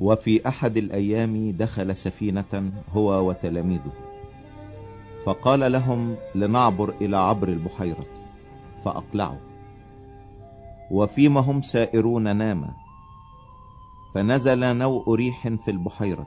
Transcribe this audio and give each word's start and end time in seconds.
وفي 0.00 0.48
أحد 0.48 0.76
الأيام 0.76 1.50
دخل 1.50 1.96
سفينة 1.96 2.72
هو 2.92 3.28
وتلاميذه. 3.28 3.92
فقال 5.24 5.72
لهم 5.72 6.16
لنعبر 6.34 6.94
إلى 7.00 7.16
عبر 7.16 7.48
البحيرة. 7.48 8.06
فأقلعوا. 8.84 9.38
وفيما 10.90 11.40
هم 11.40 11.62
سائرون 11.62 12.36
نام 12.36 12.74
فنزل 14.14 14.76
نوء 14.76 15.14
ريح 15.14 15.48
في 15.48 15.70
البحيرة. 15.70 16.26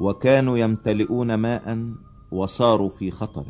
وكانوا 0.00 0.58
يمتلئون 0.58 1.34
ماء 1.34 1.94
وصاروا 2.32 2.88
في 2.88 3.10
خطر. 3.10 3.46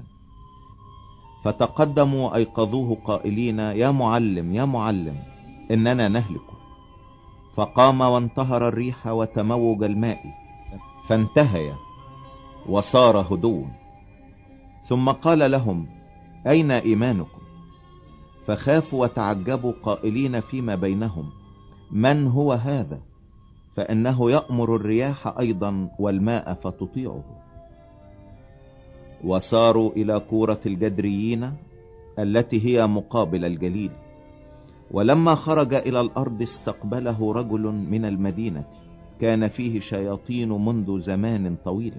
فتقدموا 1.45 2.35
أيقظوه 2.37 2.97
قائلين 3.05 3.59
يا 3.59 3.91
معلم 3.91 4.53
يا 4.53 4.65
معلم 4.65 5.23
إننا 5.71 6.09
نهلك. 6.09 6.54
فقام 7.57 8.01
وانتهر 8.01 8.69
الريح 8.69 9.07
وتموج 9.07 9.85
الماء. 9.85 10.19
فانتهي 11.09 11.73
وصار 12.69 13.35
هدوء. 13.35 13.67
ثم 14.83 15.11
قال 15.11 15.51
لهم 15.51 15.87
أين 16.47 16.71
إيمانكم؟ 16.71 17.41
فخافوا 18.47 19.03
وتعجبوا 19.03 19.73
قائلين 19.83 20.41
فيما 20.41 20.75
بينهم 20.75 21.31
من 21.91 22.27
هو 22.27 22.53
هذا؟ 22.53 23.01
فإنه 23.77 24.31
يأمر 24.31 24.77
الرياح 24.77 25.39
أيضا 25.39 25.91
والماء 25.99 26.55
فتطيعه. 26.55 27.25
وساروا 29.25 29.91
إلى 29.91 30.21
كورة 30.21 30.61
الجدريين 30.67 31.53
التي 32.19 32.67
هي 32.67 32.87
مقابل 32.87 33.45
الجليل 33.45 33.91
ولما 34.91 35.35
خرج 35.35 35.75
إلى 35.75 36.01
الأرض 36.01 36.43
استقبله 36.43 37.33
رجل 37.33 37.61
من 37.61 38.05
المدينة. 38.05 38.65
كان 39.21 39.49
فيه 39.49 39.81
شياطين 39.81 40.49
منذ 40.49 41.01
زمان 41.01 41.57
طويل. 41.65 41.95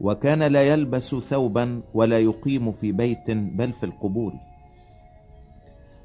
وكان 0.00 0.42
لا 0.42 0.62
يلبس 0.62 1.14
ثوبا 1.14 1.80
ولا 1.94 2.18
يقيم 2.18 2.72
في 2.72 2.92
بيت 2.92 3.30
بل 3.30 3.72
في 3.72 3.86
القبور. 3.86 4.32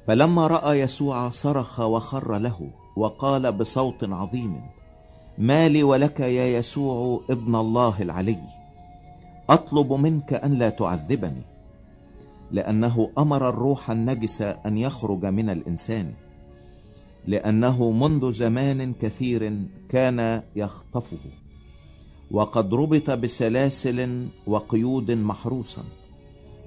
فلما 0.06 0.46
رأى 0.46 0.80
يسوع 0.80 1.30
صرخ 1.30 1.80
وخر 1.80 2.38
له 2.38 2.70
وقال 2.96 3.52
بصوت 3.52 4.04
عظيم 4.04 4.60
ما 5.38 5.68
لي 5.68 5.82
ولك 5.82 6.20
يا 6.20 6.58
يسوع 6.58 7.20
ابن 7.30 7.56
الله 7.56 8.02
العلي. 8.02 8.38
أطلب 9.50 9.92
منك 9.92 10.32
أن 10.32 10.52
لا 10.52 10.68
تعذبني. 10.68 11.53
لأنه 12.54 13.10
أمر 13.18 13.48
الروح 13.48 13.90
النجس 13.90 14.42
أن 14.42 14.78
يخرج 14.78 15.26
من 15.26 15.50
الإنسان 15.50 16.12
لأنه 17.26 17.90
منذ 17.90 18.32
زمان 18.32 18.92
كثير 18.92 19.58
كان 19.88 20.42
يخطفه 20.56 21.30
وقد 22.30 22.74
ربط 22.74 23.10
بسلاسل 23.10 24.28
وقيود 24.46 25.10
محروسا 25.10 25.82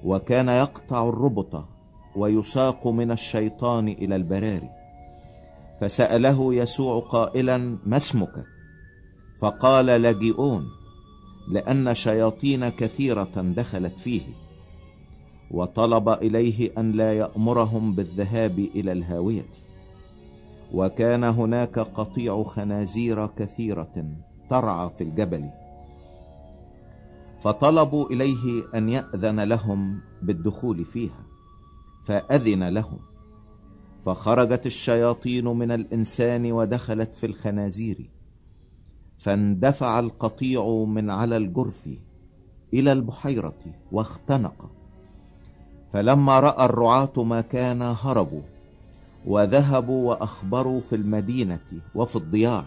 وكان 0.03 0.49
يقطع 0.49 1.09
الربط 1.09 1.65
ويساق 2.15 2.87
من 2.87 3.11
الشيطان 3.11 3.87
إلى 3.87 4.15
البراري. 4.15 4.69
فسأله 5.81 6.53
يسوع 6.53 6.99
قائلا 6.99 7.77
ما 7.85 7.97
اسمك؟ 7.97 8.45
فقال 9.39 9.85
لجيئون 9.85 10.67
لأن 11.51 11.95
شياطين 11.95 12.69
كثيرة 12.69 13.53
دخلت 13.57 13.99
فيه. 13.99 14.46
وطلب 15.51 16.09
إليه 16.09 16.71
أن 16.77 16.91
لا 16.91 17.13
يأمرهم 17.13 17.95
بالذهاب 17.95 18.59
إلى 18.59 18.91
الهاوية. 18.91 19.45
وكان 20.73 21.23
هناك 21.23 21.79
قطيع 21.79 22.43
خنازير 22.43 23.27
كثيرة 23.27 24.05
ترعى 24.49 24.89
في 24.89 25.03
الجبل. 25.03 25.49
فطلبوا 27.39 28.09
إليه 28.09 28.63
أن 28.75 28.89
يأذن 28.89 29.39
لهم 29.39 29.99
بالدخول 30.21 30.85
فيها. 30.85 31.25
فأذن 32.03 32.63
لهم. 32.69 32.99
فخرجت 34.05 34.65
الشياطين 34.65 35.45
من 35.47 35.71
الإنسان 35.71 36.51
ودخلت 36.51 37.15
في 37.15 37.25
الخنازير. 37.25 38.09
فاندفع 39.17 39.99
القطيع 39.99 40.85
من 40.87 41.09
على 41.09 41.37
الجرف 41.37 41.89
إلى 42.73 42.91
البحيرة 42.91 43.59
واختنق. 43.91 44.71
فلما 45.87 46.39
رأى 46.39 46.65
الرعاة 46.65 47.13
ما 47.17 47.41
كان 47.41 47.81
هربوا 47.81 48.41
وذهبوا 49.25 50.09
وأخبروا 50.09 50.81
في 50.81 50.95
المدينة 50.95 51.67
وفي 51.95 52.15
الضياع. 52.15 52.63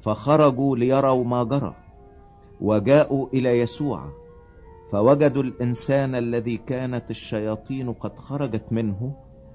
فخرجوا 0.00 0.76
ليروا 0.76 1.24
ما 1.24 1.44
جرى 1.44 1.74
وجاءوا 2.60 3.26
إلى 3.34 3.60
يسوع. 3.60 4.08
فوجدوا 4.92 5.42
الإنسان 5.42 6.14
الذي 6.14 6.56
كانت 6.56 7.10
الشياطين 7.10 7.92
قد 7.92 8.18
خرجت 8.18 8.64
منه 8.70 9.12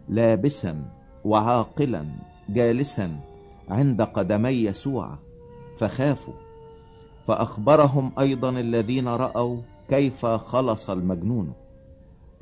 لابسا 0.10 0.86
وعاقلا 1.26 2.06
جالسا 2.50 3.20
عند 3.70 4.02
قدمي 4.02 4.50
يسوع 4.50 5.18
فخافوا. 5.78 6.34
فأخبرهم 7.28 8.12
أيضا 8.20 8.50
الذين 8.50 9.08
رأوا 9.08 9.58
كيف 9.90 10.26
خلص 10.26 10.90
المجنون. 10.90 11.54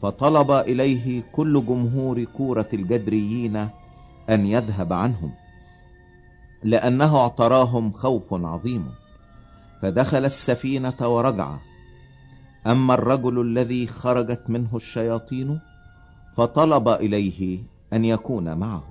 فطلب 0.02 0.52
إليه 0.52 1.24
كل 1.32 1.66
جمهور 1.66 2.24
كورة 2.24 2.70
الجدريين 2.74 3.56
أن 4.30 4.46
يذهب 4.46 4.94
عنهم 4.94 5.32
لأنه 6.64 7.18
اعتراهم 7.18 7.92
خوف 7.92 8.34
عظيم. 8.34 8.92
فدخل 9.82 10.26
السفينة 10.26 10.94
ورجع. 11.02 11.58
أما 12.68 12.94
الرجل 12.94 13.42
الذي 13.42 13.88
خرجت 13.88 14.44
منه 14.48 14.70
الشياطين 14.76 15.60
فطلب 16.38 16.90
إليه 16.90 17.60
أن 17.94 18.06
يكون 18.06 18.58
معه. 18.58 18.84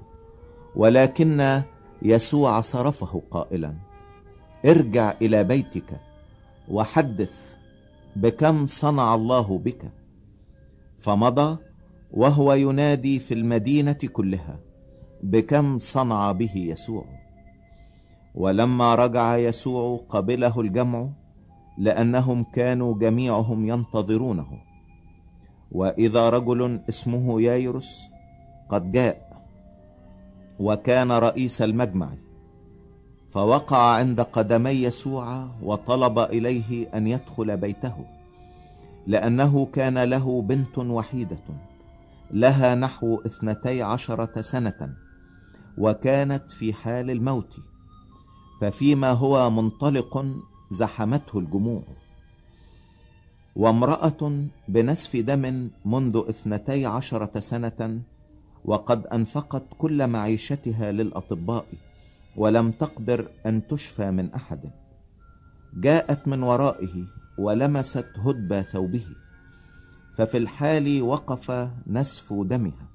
ولكن 0.77 1.63
يسوع 2.03 2.61
صرفه 2.61 3.23
قائلا 3.31 3.75
ارجع 4.67 5.15
إلى 5.23 5.45
بيتك 5.45 6.01
وحدث 6.69 7.33
بكم 8.17 8.67
صنع 8.67 9.15
الله 9.15 9.59
بك. 9.65 10.00
فمضى 11.01 11.59
وهو 12.11 12.53
ينادي 12.53 13.19
في 13.19 13.35
المدينة 13.35 13.93
كلها 14.13 14.61
بكم 15.23 15.79
صنع 15.79 16.33
به 16.33 16.53
يسوع. 16.57 17.05
ولما 18.35 18.95
رجع 18.95 19.37
يسوع 19.37 19.97
قبله 20.09 20.61
الجمع 20.61 21.09
لأنهم 21.79 22.43
كانوا 22.43 22.99
جميعهم 22.99 23.69
ينتظرونه. 23.69 24.49
وإذا 25.73 26.31
رجل 26.31 26.81
اسمه 26.89 27.43
يايرس 27.43 28.09
قد 28.69 28.93
جاء 28.93 29.43
وكان 30.61 31.13
رئيس 31.13 31.63
المجمع 31.63 32.09
فوقع 33.31 33.95
عند 33.95 34.21
قدمي 34.21 34.71
يسوع 34.71 35.47
وطلب 35.63 36.19
إليه 36.19 36.89
أن 36.95 37.07
يدخل 37.07 37.57
بيته. 37.57 38.20
لأنه 39.07 39.67
كان 39.67 39.99
له 39.99 40.43
بنت 40.43 40.79
وحيدة 40.79 41.39
لها 42.31 42.75
نحو 42.75 43.21
اثنتي 43.27 43.83
عشرة 43.83 44.41
سنة 44.41 44.95
وكانت 45.79 46.51
في 46.51 46.73
حال 46.73 47.11
الموت 47.11 47.57
ففيما 48.61 49.11
هو 49.13 49.51
منطلق 49.51 50.27
زحمته 50.71 51.39
الجموع. 51.39 51.83
وامرأة 53.57 54.47
بنسف 54.69 55.17
دم 55.17 55.71
منذ 55.85 56.23
اثنتي 56.29 56.87
عشرة 56.87 57.41
سنة 57.41 58.01
وقد 58.65 59.07
أنفقت 59.07 59.63
كل 59.79 60.07
معيشتها 60.07 60.93
للأطباء 60.93 61.67
ولم 62.37 62.71
تقدر 62.71 63.29
أن 63.47 63.67
تشفى 63.67 64.11
من 64.11 64.35
أحد. 64.35 64.71
جاءت 65.75 66.29
من 66.29 66.43
ورائه 66.43 67.05
ولمست 67.41 68.07
هدب 68.17 68.61
ثوبه 68.61 69.07
ففي 70.17 70.39
الحال 70.39 71.03
وقف 71.03 71.71
نسف 71.87 72.33
دمها. 72.33 72.89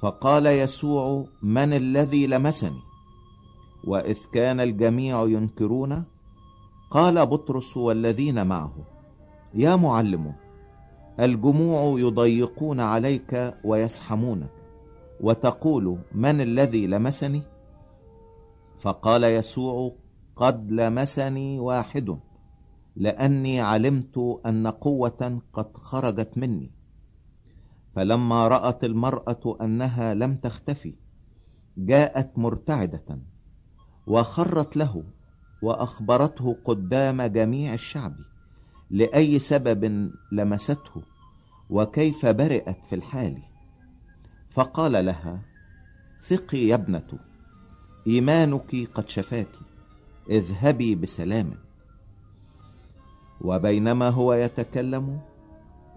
فقال 0.00 0.46
يسوع 0.46 1.26
من 1.42 1.72
الذي 1.72 2.26
لمسني؟ 2.26 2.82
وإذ 3.84 4.18
كان 4.32 4.60
الجميع 4.60 5.24
ينكرون 5.24 6.04
قال 6.90 7.26
بطرس 7.26 7.76
والذين 7.76 8.46
معه 8.46 8.74
يا 9.54 9.76
معلم 9.76 10.32
الجموع 11.20 12.00
يضيقون 12.00 12.80
عليك 12.80 13.54
ويسحمونك 13.64 14.50
وتقول 15.20 15.98
من 16.14 16.40
الذي 16.40 16.86
لمسني؟ 16.86 17.42
فقال 18.80 19.24
يسوع 19.24 19.92
قد 20.36 20.72
لمسني 20.72 21.60
واحد 21.60 22.18
لأني 22.96 23.60
علمت 23.60 24.40
أن 24.46 24.66
قوة 24.66 25.40
قد 25.52 25.76
خرجت 25.76 26.38
مني. 26.38 26.70
فلما 27.94 28.48
رأت 28.48 28.84
المرأة 28.84 29.56
أنها 29.60 30.14
لم 30.14 30.36
تختفي 30.36 30.94
جاءت 31.78 32.38
مرتعدة 32.38 33.18
وخرت 34.06 34.76
له 34.76 35.04
وأخبرته 35.62 36.56
قدام 36.64 37.22
جميع 37.22 37.74
الشعب 37.74 38.16
لأي 38.90 39.38
سبب 39.38 40.10
لمسته 40.32 41.02
وكيف 41.70 42.26
برئت 42.26 42.86
في 42.86 42.94
الحال. 42.94 43.42
فقال 44.50 45.06
لها 45.06 45.42
ثقي 46.20 46.58
يا 46.58 46.74
ابنة 46.74 47.18
إيمانك 48.06 48.88
قد 48.94 49.08
شفاك 49.08 49.48
اذهبي 50.30 50.94
بسلام 50.94 51.63
وبينما 53.40 54.08
هو 54.08 54.32
يتكلم 54.32 55.18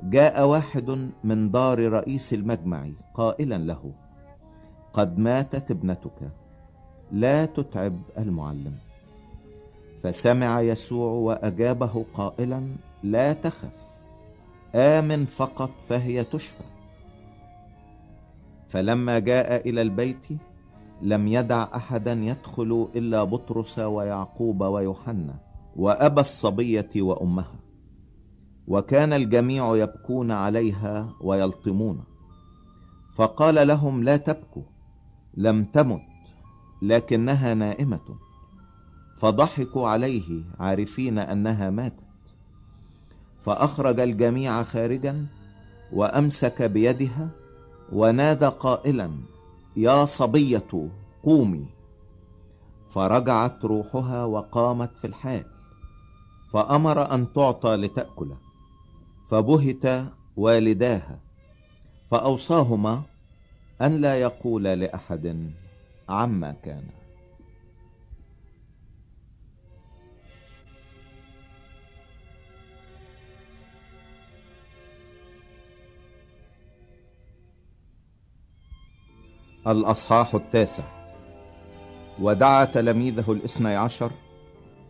جاء 0.04 0.48
واحد 0.48 1.10
من 1.24 1.52
دار 1.52 1.80
رئيس 1.80 2.34
المجمع 2.34 2.88
قائلا 3.14 3.58
له 3.58 3.92
قد 4.94 5.20
ماتت 5.20 5.72
ابنتك 5.72 6.32
لا 7.12 7.46
تتعب 7.46 8.00
المعلم. 8.18 8.78
فسمع 10.04 10.62
يسوع 10.62 11.12
وأجابه 11.12 12.06
قائلا 12.14 12.76
لا 13.04 13.34
تخف 13.34 13.86
آمن 14.76 15.26
فقط 15.26 15.70
فهي 15.90 16.24
تشفى. 16.24 16.64
فلما 18.68 19.20
جاء 19.20 19.70
إلى 19.70 19.82
البيت 19.82 20.26
لم 21.02 21.28
يدع 21.28 21.68
أحدا 21.76 22.14
يدخل 22.14 22.88
إلا 22.96 23.24
بطرس 23.24 23.80
ويعقوب 23.80 24.62
ويوحنا 24.62 25.36
وأبا 25.78 26.22
الصبية 26.22 26.90
وأمها. 26.96 27.60
وكان 28.68 29.14
الجميع 29.14 29.76
يبكون 29.76 30.32
عليها 30.32 31.14
ويلطمون. 31.22 32.04
فقال 33.16 33.68
لهم 33.68 34.04
لا 34.04 34.18
تبكوا 34.18 34.64
لم 35.34 35.64
تمت 35.64 36.02
لكنها 36.82 37.54
نائمة. 37.54 38.18
فضحكوا 39.20 39.88
عليه 39.88 40.44
عارفين 40.60 41.20
أنها 41.20 41.70
ماتت. 41.70 42.04
فأخرج 43.46 44.00
الجميع 44.00 44.64
خارجا 44.64 45.26
وأمسك 45.94 46.62
بيدها 46.62 47.30
ونادى 47.92 48.46
قائلا 48.46 49.12
يا 49.76 50.06
صبية 50.06 50.90
قومي. 51.24 51.66
فرجعت 52.90 53.66
روحها 53.66 54.24
وقامت 54.24 54.96
في 54.96 55.08
الحال 55.08 55.57
فأمر 56.54 57.14
أن 57.14 57.34
تعطى 57.34 57.76
لتأكل. 57.76 58.32
فبهت 59.30 60.06
والداها 60.38 61.20
فأوصاهما 62.12 63.04
أن 63.82 64.02
لا 64.02 64.22
يقول 64.22 64.64
لأحد 64.64 65.52
عما 66.10 66.52
كان. 66.52 66.84
الأصحاح 79.68 80.36
التاسع. 80.36 80.84
ودعا 82.20 82.66
تلاميذه 82.66 83.32
الاثني 83.32 83.76
عشر 83.76 84.12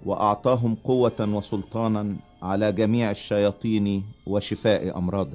وأعطاهم 0.07 0.75
قوة 0.83 1.19
وسلطانا 1.19 2.15
على 2.41 2.71
جميع 2.71 3.11
الشياطين 3.11 4.03
وشفاء 4.27 4.97
أمراض. 4.97 5.27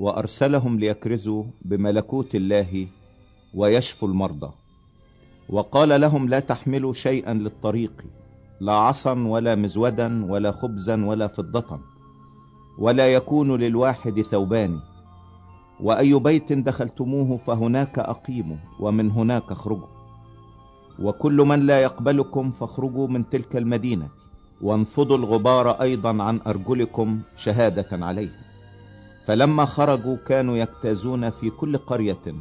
وأرسلهم 0.00 0.78
ليكرزوا 0.78 1.44
بملكوت 1.62 2.34
الله 2.34 2.86
ويشفوا 3.54 4.08
المرضى. 4.08 4.50
وقال 5.48 6.00
لهم 6.00 6.28
لا 6.28 6.40
تحملوا 6.40 6.92
شيئا 6.92 7.34
للطريق 7.34 8.04
لا 8.60 8.72
عصا 8.72 9.14
ولا 9.14 9.54
مزودا 9.54 10.32
ولا 10.32 10.52
خبزا 10.52 11.04
ولا 11.04 11.26
فضة 11.26 11.80
ولا 12.78 13.12
يكون 13.14 13.56
للواحد 13.56 14.22
ثوبان. 14.22 14.80
وأي 15.80 16.14
بيت 16.18 16.52
دخلتموه 16.52 17.40
فهناك 17.46 17.98
أقيموا 17.98 18.56
ومن 18.80 19.10
هناك 19.10 19.52
اخرجوا 19.52 19.97
وكل 21.02 21.36
من 21.36 21.66
لا 21.66 21.80
يقبلكم 21.82 22.50
فاخرجوا 22.50 23.08
من 23.08 23.28
تلك 23.28 23.56
المدينة 23.56 24.08
وانفضوا 24.62 25.16
الغبار 25.16 25.70
أيضا 25.70 26.22
عن 26.22 26.40
أرجلكم 26.46 27.20
شهادة 27.36 28.06
عليه 28.06 28.30
فلما 29.24 29.64
خرجوا 29.64 30.16
كانوا 30.16 30.56
يجتازون 30.56 31.30
في 31.30 31.50
كل 31.50 31.76
قرية 31.76 32.34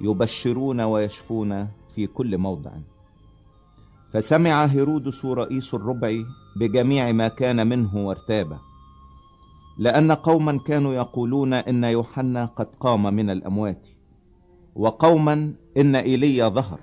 يبشرون 0.00 0.80
ويشفون 0.80 1.68
في 1.94 2.06
كل 2.06 2.38
موضع. 2.38 2.70
فسمع 4.08 4.64
هيرودس 4.64 5.24
رئيس 5.24 5.74
الربع 5.74 6.12
بجميع 6.56 7.12
ما 7.12 7.28
كان 7.28 7.66
منه 7.66 7.96
وارتابه 8.06 8.58
لأن 9.78 10.12
قوما 10.12 10.58
كانوا 10.58 10.94
يقولون 10.94 11.54
إن 11.54 11.84
يوحنا 11.84 12.44
قد 12.44 12.66
قام 12.80 13.14
من 13.14 13.30
الأموات 13.30 13.86
وقوما 14.76 15.54
إن 15.76 15.96
إيليا 15.96 16.48
ظهر. 16.48 16.80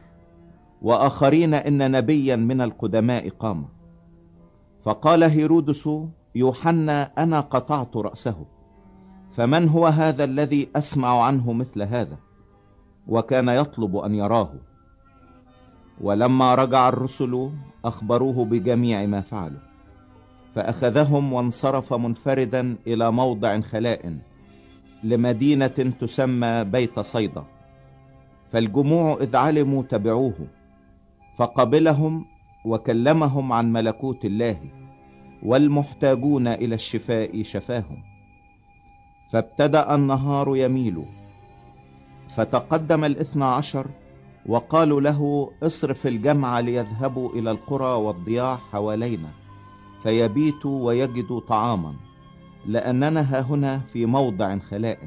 وآخرين 0.83 1.53
إن 1.53 1.91
نبيا 1.91 2.35
من 2.35 2.61
القدماء 2.61 3.29
قام. 3.29 3.65
فقال 4.83 5.23
هيرودس 5.23 5.89
يوحنا 6.35 7.03
أنا 7.03 7.39
قطعت 7.39 7.97
رأسه 7.97 8.45
فمن 9.31 9.69
هو 9.69 9.87
هذا 9.87 10.23
الذي 10.23 10.69
أسمع 10.75 11.23
عنه 11.23 11.53
مثل 11.53 11.81
هذا؟ 11.81 12.17
وكان 13.07 13.49
يطلب 13.49 13.95
أن 13.95 14.15
يراه. 14.15 14.53
ولما 16.01 16.55
رجع 16.55 16.89
الرسل 16.89 17.49
أخبروه 17.85 18.45
بجميع 18.45 19.05
ما 19.05 19.21
فعلوا 19.21 19.59
فأخذهم 20.55 21.33
وانصرف 21.33 21.93
منفردا 21.93 22.77
إلى 22.87 23.11
موضع 23.11 23.61
خلاء 23.61 24.17
لمدينة 25.03 25.67
تسمى 25.67 26.63
بيت 26.63 26.99
صيدا. 26.99 27.43
فالجموع 28.51 29.17
إذ 29.21 29.35
علموا 29.35 29.83
تبعوه 29.83 30.33
فقبلهم 31.37 32.25
وكلمهم 32.65 33.51
عن 33.51 33.73
ملكوت 33.73 34.25
الله 34.25 34.57
والمحتاجون 35.43 36.47
إلى 36.47 36.75
الشفاء 36.75 37.43
شفاهم. 37.43 38.03
فابتدأ 39.31 39.95
النهار 39.95 40.57
يميل. 40.57 41.05
فتقدم 42.35 43.03
الاثنى 43.03 43.43
عشر 43.43 43.87
وقالوا 44.45 45.01
له 45.01 45.51
اصرف 45.63 46.07
الجمع 46.07 46.59
ليذهبوا 46.59 47.29
إلى 47.29 47.51
القرى 47.51 47.93
والضياع 47.93 48.55
حوالينا 48.55 49.29
فيبيتوا 50.03 50.85
ويجدوا 50.85 51.39
طعاما 51.39 51.95
لأننا 52.65 53.21
ها 53.21 53.41
هنا 53.41 53.79
في 53.79 54.05
موضع 54.05 54.57
خلاء. 54.57 54.99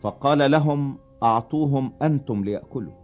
فقال 0.00 0.50
لهم 0.50 0.98
أعطوهم 1.22 1.92
أنتم 2.02 2.44
ليأكلوا. 2.44 2.99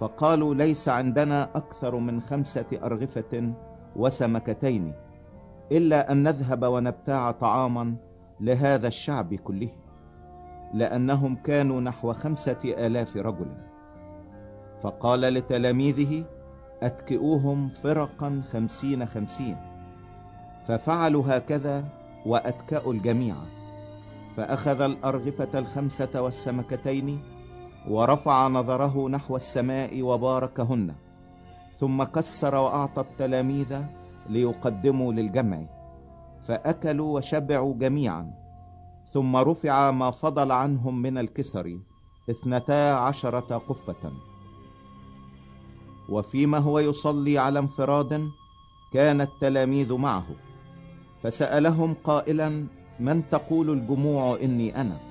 فقالوا 0.00 0.54
ليس 0.54 0.88
عندنا 0.88 1.48
أكثر 1.54 1.96
من 1.98 2.20
خمسة 2.20 2.66
أرغفة 2.82 3.52
وسمكتين 3.96 4.92
إلا 5.72 6.12
أن 6.12 6.22
نذهب 6.22 6.62
ونبتاع 6.64 7.30
طعاما 7.30 7.94
لهذا 8.40 8.88
الشعب 8.88 9.34
كله 9.34 9.68
لأنهم 10.74 11.36
كانوا 11.36 11.80
نحو 11.80 12.12
خمسة 12.12 12.58
آلاف 12.64 13.16
رجل. 13.16 13.52
فقال 14.82 15.20
لتلاميذه 15.20 16.24
أتكئوهم 16.82 17.68
فرقا 17.68 18.42
خمسين 18.52 19.06
خمسين. 19.06 19.56
ففعلوا 20.68 21.24
هكذا 21.26 21.84
وأتكأوا 22.26 22.92
الجميع. 22.92 23.34
فأخذ 24.36 24.80
الأرغفة 24.80 25.58
الخمسة 25.58 26.22
والسمكتين 26.22 27.22
ورفع 27.88 28.48
نظره 28.48 29.08
نحو 29.08 29.36
السماء 29.36 30.02
وباركهن 30.02 30.94
ثم 31.78 32.02
كسر 32.02 32.54
وأعطى 32.54 33.00
التلاميذ 33.00 33.82
ليقدموا 34.28 35.12
للجمع 35.12 35.64
فأكلوا 36.40 37.18
وشبعوا 37.18 37.74
جميعا 37.74 38.32
ثم 39.12 39.36
رفع 39.36 39.90
ما 39.90 40.10
فضل 40.10 40.52
عنهم 40.52 41.02
من 41.02 41.18
الكسر 41.18 41.78
اثنتا 42.30 42.92
عشرة 42.94 43.56
قفة. 43.58 44.12
وفيما 46.08 46.58
هو 46.58 46.78
يصلي 46.78 47.38
على 47.38 47.58
انفراد 47.58 48.28
كان 48.92 49.20
التلاميذ 49.20 49.94
معه 49.94 50.26
فسألهم 51.22 51.94
قائلا 52.04 52.66
من 53.00 53.28
تقول 53.28 53.70
الجموع 53.70 54.38
إني 54.42 54.80
أنا؟ 54.80 55.09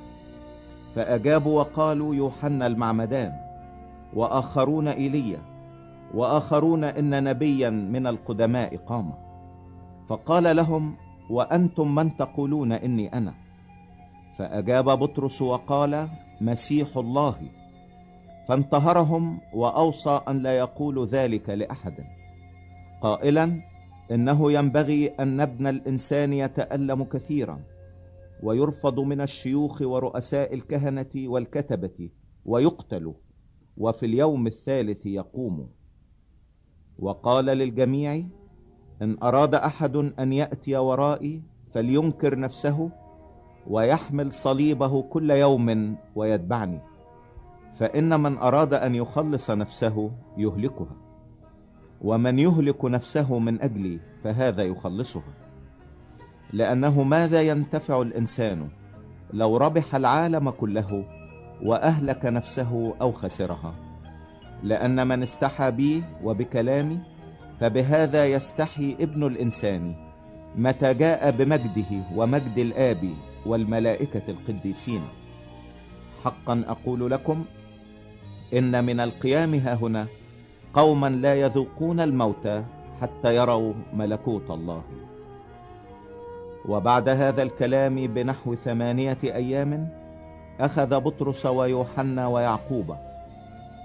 فأجابوا 0.95 1.59
وقالوا 1.59 2.15
يوحنا 2.15 2.67
المعمدان 2.67 3.31
وآخرون 4.13 4.87
إيليا 4.87 5.39
وآخرون 6.13 6.83
إن 6.83 7.23
نبيا 7.23 7.69
من 7.69 8.07
القدماء 8.07 8.77
قام 8.77 9.13
فقال 10.09 10.55
لهم 10.55 10.95
وأنتم 11.29 11.95
من 11.95 12.17
تقولون 12.17 12.71
إني 12.71 13.13
أنا؟ 13.13 13.33
فأجاب 14.37 14.85
بطرس 14.85 15.41
وقال 15.41 16.09
مسيح 16.41 16.97
الله. 16.97 17.35
فانتهرهم 18.47 19.39
وأوصى 19.53 20.21
أن 20.27 20.43
لا 20.43 20.57
يقول 20.57 21.07
ذلك 21.07 21.49
لأحد. 21.49 21.93
قائلا 23.01 23.61
إنه 24.11 24.51
ينبغي 24.51 25.07
أن 25.07 25.41
ابن 25.41 25.67
الإنسان 25.67 26.33
يتألم 26.33 27.03
كثيرا. 27.03 27.59
ويرفض 28.43 28.99
من 28.99 29.21
الشيوخ 29.21 29.81
ورؤساء 29.81 30.53
الكهنة 30.53 31.09
والكتبة 31.15 32.09
ويقتل 32.45 33.13
وفي 33.77 34.05
اليوم 34.05 34.47
الثالث 34.47 35.05
يقوم. 35.05 35.69
وقال 36.99 37.45
للجميع 37.45 38.23
إن 39.01 39.17
أراد 39.23 39.55
أحد 39.55 39.95
أن 39.95 40.33
يأتي 40.33 40.77
ورائي 40.77 41.41
فلينكر 41.71 42.39
نفسه 42.39 42.91
ويحمل 43.67 44.33
صليبه 44.33 45.01
كل 45.01 45.31
يوم 45.31 45.97
ويتبعني. 46.15 46.79
فإن 47.75 48.19
من 48.19 48.37
أراد 48.37 48.73
أن 48.73 48.95
يخلص 48.95 49.51
نفسه 49.51 50.11
يهلكها 50.37 50.97
ومن 52.01 52.39
يهلك 52.39 52.85
نفسه 52.85 53.39
من 53.39 53.61
أجلي 53.61 53.99
فهذا 54.23 54.63
يخلصها 54.63 55.48
لأنه 56.53 57.03
ماذا 57.03 57.41
ينتفع 57.41 58.01
الإنسان؟ 58.01 58.67
لو 59.33 59.57
ربح 59.57 59.95
العالم 59.95 60.49
كله 60.49 61.05
وأهلك 61.63 62.25
نفسه 62.25 62.93
أو 63.01 63.11
خسرها. 63.11 63.73
لأن 64.63 65.07
من 65.07 65.23
استحى 65.23 65.71
بي 65.71 66.03
وبكلامي 66.23 66.99
فبهذا 67.59 68.25
يستحي 68.25 68.95
ابن 68.99 69.27
الإنسان 69.27 69.95
متى 70.55 70.93
جاء 70.93 71.31
بمجده 71.31 72.03
ومجد 72.15 72.57
الآب 72.57 73.09
والملائكة 73.45 74.21
القديسين. 74.27 75.01
حقا 76.23 76.63
أقول 76.67 77.11
لكم 77.11 77.45
إن 78.53 78.85
من 78.85 78.99
القيام 78.99 79.53
هنا 79.53 80.07
قوما 80.73 81.09
لا 81.09 81.35
يذوقون 81.35 81.99
الموت 81.99 82.63
حتى 83.01 83.35
يروا 83.35 83.73
ملكوت 83.93 84.51
الله. 84.51 84.83
وبعد 86.65 87.09
هذا 87.09 87.43
الكلام 87.43 87.95
بنحو 88.07 88.55
ثمانية 88.55 89.17
أيام 89.23 89.89
أخذ 90.59 90.99
بطرس 90.99 91.45
ويوحنا 91.45 92.27
ويعقوب 92.27 92.95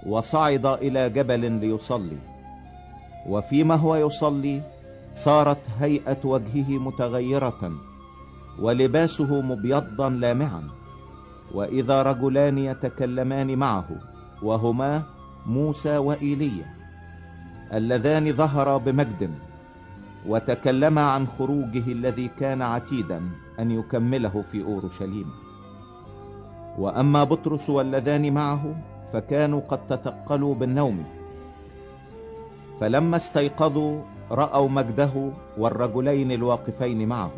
وصعد 0.06 0.66
إلى 0.66 1.10
جبل 1.10 1.52
ليصلي. 1.52 2.18
وفيما 3.28 3.74
هو 3.74 3.96
يصلي 3.96 4.62
صارت 5.14 5.62
هيئة 5.80 6.18
وجهه 6.24 6.70
متغيرة 6.70 7.72
ولباسه 8.58 9.40
مبيضا 9.40 10.10
لامعا. 10.10 10.62
وإذا 11.54 12.02
رجلان 12.02 12.58
يتكلمان 12.58 13.58
معه 13.58 13.88
وهما 14.42 15.02
موسى 15.46 15.96
وإيليا 15.96 16.66
اللذان 17.74 18.32
ظهرا 18.32 18.76
بمجد. 18.78 19.30
وتكلما 20.28 21.00
عن 21.00 21.26
خروجه 21.26 21.92
الذي 21.92 22.28
كان 22.28 22.62
عتيدا 22.62 23.22
أن 23.58 23.70
يكمله 23.70 24.44
في 24.52 24.64
أورشليم. 24.64 25.30
وأما 26.78 27.24
بطرس 27.24 27.70
واللذان 27.70 28.34
معه 28.34 28.76
فكانوا 29.12 29.60
قد 29.68 29.86
تثقلوا 29.86 30.54
بالنوم. 30.54 31.04
فلما 32.80 33.16
استيقظوا 33.16 34.02
رأوا 34.30 34.68
مجده 34.68 35.30
والرجلين 35.58 36.32
الواقفين 36.32 37.08
معه. 37.08 37.32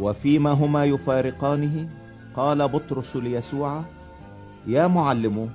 وفيما 0.00 0.50
هما 0.50 0.84
يفارقانه 0.84 1.88
قال 2.36 2.68
بطرس 2.68 3.16
ليسوع 3.16 3.82
يا 4.66 4.86
معلم 4.86 5.50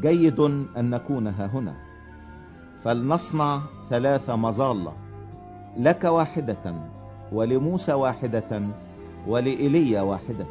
جيد 0.00 0.40
أن 0.40 0.90
نكون 0.90 1.26
ها 1.26 1.46
هنا. 1.46 1.74
فلنصنع 2.84 3.60
ثلاث 3.90 4.30
مظالة. 4.30 5.03
لك 5.78 6.04
واحدة 6.04 6.74
ولموسى 7.32 7.92
واحدة 7.92 8.62
ولإيليا 9.26 10.00
واحدة 10.02 10.46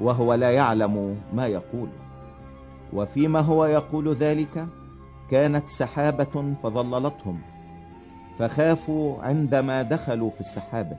وهو 0.00 0.34
لا 0.34 0.50
يعلم 0.50 1.16
ما 1.32 1.46
يقول. 1.46 1.88
وفيما 2.92 3.40
هو 3.40 3.66
يقول 3.66 4.12
ذلك 4.14 4.66
كانت 5.30 5.68
سحابة 5.68 6.54
فظللتهم 6.62 7.40
فخافوا 8.38 9.22
عندما 9.22 9.82
دخلوا 9.82 10.30
في 10.30 10.40
السحابة. 10.40 10.98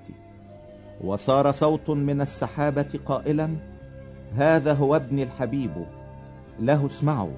وصار 1.04 1.52
صوت 1.52 1.90
من 1.90 2.22
السحابة 2.22 3.00
قائلا 3.06 3.56
هذا 4.36 4.74
هو 4.74 4.96
ابن 4.96 5.20
الحبيب 5.20 5.86
له 6.60 6.86
اسمعوا. 6.86 7.38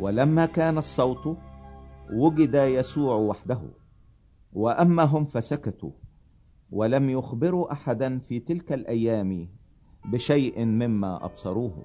ولما 0.00 0.46
كان 0.46 0.78
الصوت 0.78 1.36
وجد 2.12 2.54
يسوع 2.54 3.14
وحده. 3.14 3.60
وأما 4.52 5.02
هم 5.02 5.24
فسكتوا 5.24 5.90
ولم 6.72 7.10
يخبروا 7.10 7.72
أحدا 7.72 8.18
في 8.18 8.40
تلك 8.40 8.72
الأيام 8.72 9.48
بشيء 10.04 10.64
مما 10.64 11.24
أبصروه. 11.24 11.84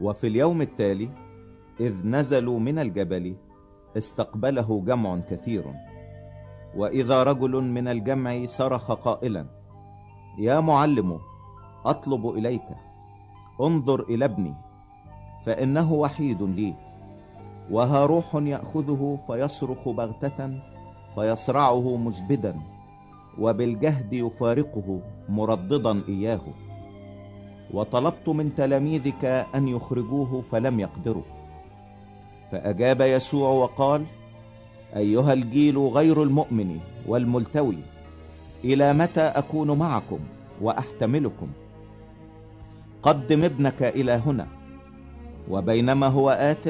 وفي 0.00 0.26
اليوم 0.26 0.60
التالي 0.62 1.10
إذ 1.80 2.06
نزلوا 2.06 2.58
من 2.58 2.78
الجبل 2.78 3.36
استقبله 3.96 4.84
جمع 4.84 5.18
كثير. 5.18 5.64
وإذا 6.76 7.22
رجل 7.22 7.50
من 7.50 7.88
الجمع 7.88 8.46
صرخ 8.46 8.92
قائلا 8.92 9.46
يا 10.38 10.60
معلم 10.60 11.20
أطلب 11.84 12.26
إليك 12.26 12.68
انظر 13.60 14.02
إلى 14.02 14.24
ابني 14.24 14.54
فإنه 15.44 15.92
وحيد 15.92 16.42
لي 16.42 16.74
وها 17.70 18.06
روح 18.06 18.34
يأخذه 18.34 19.18
فيصرخ 19.26 19.88
بغتة 19.88 20.71
فيصرعه 21.14 21.96
مزبدا 21.96 22.56
وبالجهد 23.38 24.12
يفارقه 24.12 25.00
مرددا 25.28 26.02
إياه. 26.08 26.40
وطلبت 27.74 28.28
من 28.28 28.54
تلاميذك 28.54 29.24
أن 29.54 29.68
يخرجوه 29.68 30.42
فلم 30.52 30.80
يقدروا. 30.80 31.22
فأجاب 32.52 33.00
يسوع 33.00 33.48
وقال 33.48 34.04
أيها 34.96 35.32
الجيل 35.32 35.78
غير 35.78 36.22
المؤمن 36.22 36.80
والملتوي 37.06 37.78
إلى 38.64 38.92
متى 38.92 39.20
أكون 39.20 39.78
معكم 39.78 40.18
وأحتملكم؟ 40.60 41.48
قدم 43.02 43.44
ابنك 43.44 43.82
إلى 43.82 44.12
هنا. 44.12 44.46
وبينما 45.50 46.06
هو 46.06 46.30
آت 46.30 46.64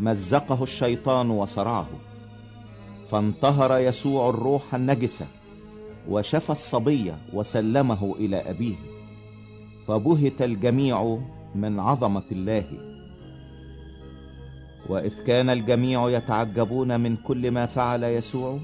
مزقه 0.00 0.62
الشيطان 0.62 1.30
وصرعه. 1.30 1.86
فانتهر 3.12 3.78
يسوع 3.78 4.28
الروح 4.28 4.74
النجسة 4.74 5.26
وشفى 6.08 6.50
الصبي 6.50 7.12
وسلمه 7.32 8.14
إلى 8.16 8.36
أبيه 8.36 8.74
فبهت 9.86 10.42
الجميع 10.42 11.18
من 11.54 11.80
عظمة 11.80 12.22
الله. 12.32 12.64
وإذ 14.88 15.24
كان 15.24 15.50
الجميع 15.50 16.10
يتعجبون 16.10 17.00
من 17.00 17.16
كل 17.16 17.50
ما 17.50 17.66
فعل 17.66 18.04
يسوع 18.04 18.58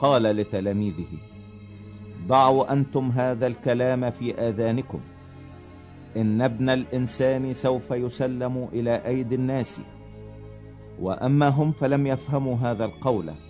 قال 0.00 0.22
لتلاميذه 0.22 1.06
ضعوا 2.26 2.72
أنتم 2.72 3.10
هذا 3.10 3.46
الكلام 3.46 4.10
في 4.10 4.34
آذانكم. 4.34 5.00
إن 6.16 6.42
ابن 6.42 6.70
الإنسان 6.70 7.54
سوف 7.54 7.90
يسلم 7.90 8.68
إلى 8.72 9.06
أيدي 9.06 9.34
الناس. 9.34 9.80
وأما 11.00 11.48
هم 11.48 11.72
فلم 11.72 12.06
يفهموا 12.06 12.56
هذا 12.56 12.84
القول 12.84 13.47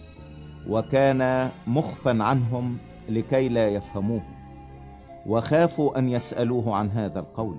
وكان 0.68 1.50
مخفا 1.66 2.22
عنهم 2.22 2.78
لكي 3.08 3.48
لا 3.48 3.68
يفهموه 3.68 4.22
وخافوا 5.26 5.98
أن 5.98 6.08
يسألوه 6.08 6.76
عن 6.76 6.90
هذا 6.90 7.20
القول. 7.20 7.56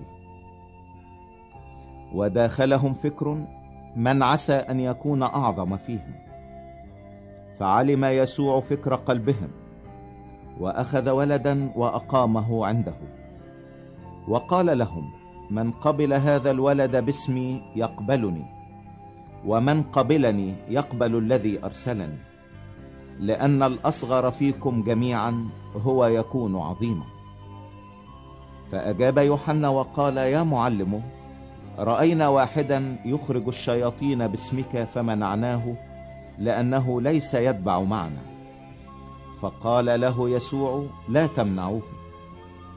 وداخلهم 2.13 2.93
فكر 2.93 3.45
من 3.95 4.23
عسى 4.23 4.53
أن 4.53 4.79
يكون 4.79 5.23
أعظم 5.23 5.77
فيهم 5.77 6.13
فعلم 7.59 8.05
يسوع 8.05 8.59
فكر 8.59 8.95
قلبهم 8.95 9.49
وأخذ 10.59 11.09
ولدا 11.09 11.71
وأقامه 11.75 12.65
عنده. 12.65 12.95
وقال 14.27 14.77
لهم 14.77 15.11
من 15.51 15.71
قبل 15.71 16.13
هذا 16.13 16.51
الولد 16.51 16.95
باسمي 16.95 17.61
يقبلني 17.75 18.45
ومن 19.45 19.83
قبلني 19.83 20.55
يقبل 20.69 21.17
الذي 21.17 21.65
أرسلني. 21.65 22.28
لأن 23.19 23.63
الأصغر 23.63 24.31
فيكم 24.31 24.83
جميعا 24.83 25.49
هو 25.85 26.05
يكون 26.05 26.55
عظيما. 26.55 27.05
فأجاب 28.71 29.17
يوحنا 29.17 29.69
وقال 29.69 30.17
يا 30.17 30.43
معلم 30.43 31.01
رأينا 31.79 32.27
واحدا 32.27 32.99
يخرج 33.05 33.47
الشياطين 33.47 34.27
باسمك 34.27 34.83
فمنعناه 34.83 35.75
لأنه 36.39 37.01
ليس 37.01 37.33
يتبع 37.33 37.79
معنا. 37.79 38.21
فقال 39.41 40.01
له 40.01 40.29
يسوع 40.29 40.85
لا 41.09 41.27
تمنعوه 41.27 41.81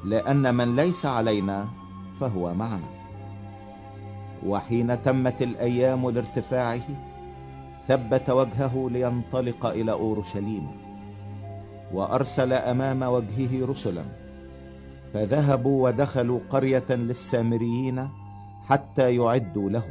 لأن 0.04 0.54
من 0.54 0.76
ليس 0.76 1.06
علينا 1.06 1.68
فهو 2.20 2.54
معنا. 2.54 2.88
وحين 4.46 5.02
تمت 5.02 5.42
الأيام 5.42 6.10
لارتفاعه 6.10 7.11
ثبت 7.88 8.30
وجهه 8.30 8.88
لينطلق 8.90 9.66
إلى 9.66 9.92
أورشليم 9.92 10.66
وأرسل 11.92 12.52
أمام 12.52 13.02
وجهه 13.02 13.66
رسلا 13.66 14.04
فذهبوا 15.14 15.88
ودخلوا 15.88 16.40
قرية 16.50 16.90
للسامريين 16.90 18.08
حتى 18.68 19.16
يعدوا 19.16 19.70
له. 19.70 19.84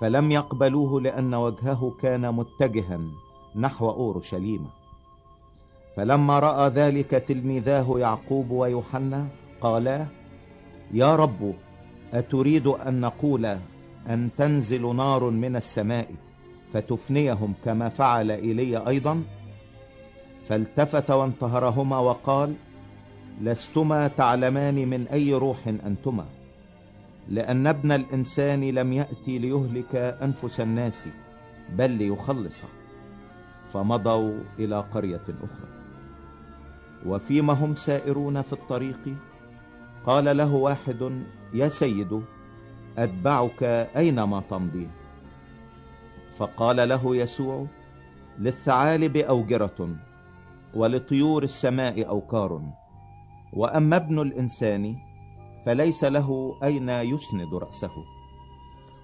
فلم 0.00 0.30
يقبلوه 0.30 1.00
لأن 1.00 1.34
وجهه 1.34 1.94
كان 2.02 2.34
متجها 2.34 3.00
نحو 3.56 3.90
أورشليم. 3.90 4.66
فلما 5.96 6.38
رأى 6.38 6.68
ذلك 6.68 7.10
تلميذاه 7.10 7.98
يعقوب 7.98 8.50
ويوحنا 8.50 9.26
قالا 9.60 10.06
يا 10.92 11.16
رب 11.16 11.54
أتريد 12.14 12.66
أن 12.66 13.00
نقول 13.00 13.58
أن 14.08 14.28
تنزل 14.36 14.96
نار 14.96 15.30
من 15.30 15.56
السماء 15.56 16.08
فتفنيهم 16.72 17.54
كما 17.64 17.88
فعل 17.88 18.30
إيليا 18.30 18.88
أيضا؟ 18.88 19.22
فالتفت 20.44 21.10
وانتهرهما 21.10 21.98
وقال 21.98 22.54
لستما 23.40 24.08
تعلمان 24.08 24.88
من 24.88 25.08
أي 25.08 25.34
روح 25.34 25.68
أنتما 25.68 26.26
لأن 27.28 27.66
ابن 27.66 27.92
الإنسان 27.92 28.70
لم 28.70 28.92
يأتي 28.92 29.38
ليهلك 29.38 29.96
أنفس 29.96 30.60
الناس 30.60 31.06
بل 31.76 31.90
ليخلص. 31.90 32.62
فمضوا 33.72 34.38
إلى 34.58 34.80
قرية 34.80 35.22
أخرى. 35.42 35.68
وفيما 37.06 37.52
هم 37.52 37.74
سائرون 37.74 38.42
في 38.42 38.52
الطريق؟ 38.52 39.14
قال 40.06 40.36
له 40.36 40.54
واحد 40.54 41.22
يا 41.54 41.68
سيد 41.68 42.22
أتبعك 42.98 43.62
أينما 43.96 44.40
تمضي. 44.40 44.88
فقال 46.38 46.88
له 46.88 47.16
يسوع 47.16 47.66
للثعالب 48.38 49.16
أوجرة 49.16 49.96
ولطيور 50.74 51.42
السماء 51.42 52.08
أوكار. 52.08 52.62
وأما 53.52 53.96
ابن 53.96 54.20
الإنسان 54.20 54.96
فليس 55.66 56.04
له 56.04 56.58
أين 56.64 56.88
يسند 56.88 57.54
رأسه. 57.54 57.92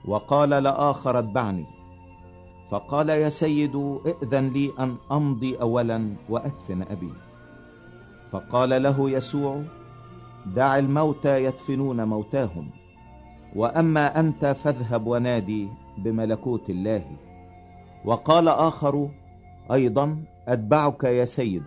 وقال 0.09 0.51
لآخر 0.51 1.19
اتبعني. 1.19 1.67
فقال 2.71 3.09
يا 3.09 3.29
سيد 3.29 3.77
ائذن 4.07 4.49
لي 4.49 4.73
أن 4.79 4.97
أمضي 5.13 5.57
أولا 5.57 6.17
وأدفن 6.29 6.83
أبي. 6.83 7.13
فقال 8.31 8.83
له 8.83 9.11
يسوع 9.11 9.63
دع 10.47 10.79
الموتى 10.79 11.45
يدفنون 11.45 12.05
موتاهم. 12.05 12.71
وأما 13.57 14.21
أنت 14.21 14.47
فاذهب 14.47 15.07
ونادي 15.07 15.69
بملكوت 15.99 16.71
الله. 16.71 17.05
وقال 18.05 18.49
آخر 18.49 19.09
أيضا 19.73 20.25
أتبعك 20.49 21.05
يا 21.05 21.25
سيد 21.25 21.63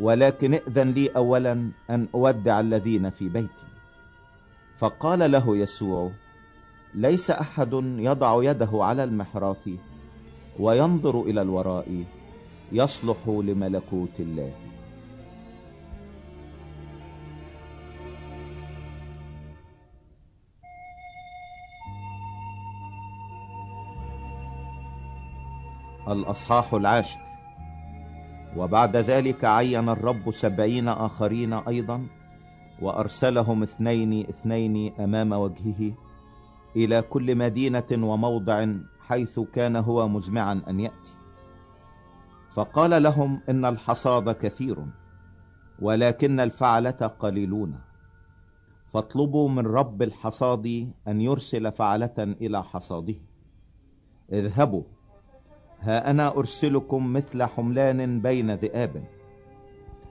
ولكن 0.00 0.54
ائذن 0.54 0.90
لي 0.90 1.08
أولا 1.08 1.70
أن 1.90 2.08
أودع 2.14 2.60
الذين 2.60 3.10
في 3.10 3.28
بيتي. 3.28 3.68
فقال 4.78 5.32
له 5.32 5.56
يسوع 5.56 6.10
ليس 6.94 7.30
أحد 7.30 7.72
يضع 7.82 8.44
يده 8.44 8.70
على 8.72 9.04
المحراث 9.04 9.68
وينظر 10.58 11.22
إلى 11.22 11.42
الوراء 11.42 12.04
يصلح 12.72 13.16
لملكوت 13.28 14.20
الله. 14.20 14.69
الأصحاح 26.10 26.74
العاشر. 26.74 27.18
وبعد 28.56 28.96
ذلك 28.96 29.44
عين 29.44 29.88
الرب 29.88 30.30
سبعين 30.30 30.88
آخرين 30.88 31.52
أيضا 31.52 32.06
وأرسلهم 32.82 33.62
اثنين 33.62 34.28
اثنين 34.28 34.92
أمام 35.00 35.32
وجهه 35.32 35.92
إلى 36.76 37.02
كل 37.02 37.36
مدينة 37.36 37.90
وموضع 37.92 38.66
حيث 39.00 39.40
كان 39.40 39.76
هو 39.76 40.08
مزمعا 40.08 40.62
أن 40.68 40.80
يأتي. 40.80 41.12
فقال 42.54 43.02
لهم 43.02 43.40
إن 43.48 43.64
الحصاد 43.64 44.30
كثير 44.30 44.86
ولكن 45.82 46.40
الفعلة 46.40 46.90
قليلون. 46.90 47.80
فاطلبوا 48.92 49.48
من 49.48 49.66
رب 49.66 50.02
الحصاد 50.02 50.92
أن 51.08 51.20
يرسل 51.20 51.72
فعلة 51.72 52.14
إلى 52.18 52.62
حصاده. 52.62 53.14
اذهبوا 54.32 54.82
ها 55.80 56.10
أنا 56.10 56.36
أرسلكم 56.36 57.12
مثل 57.12 57.42
حملان 57.42 58.20
بين 58.20 58.54
ذئاب. 58.54 59.04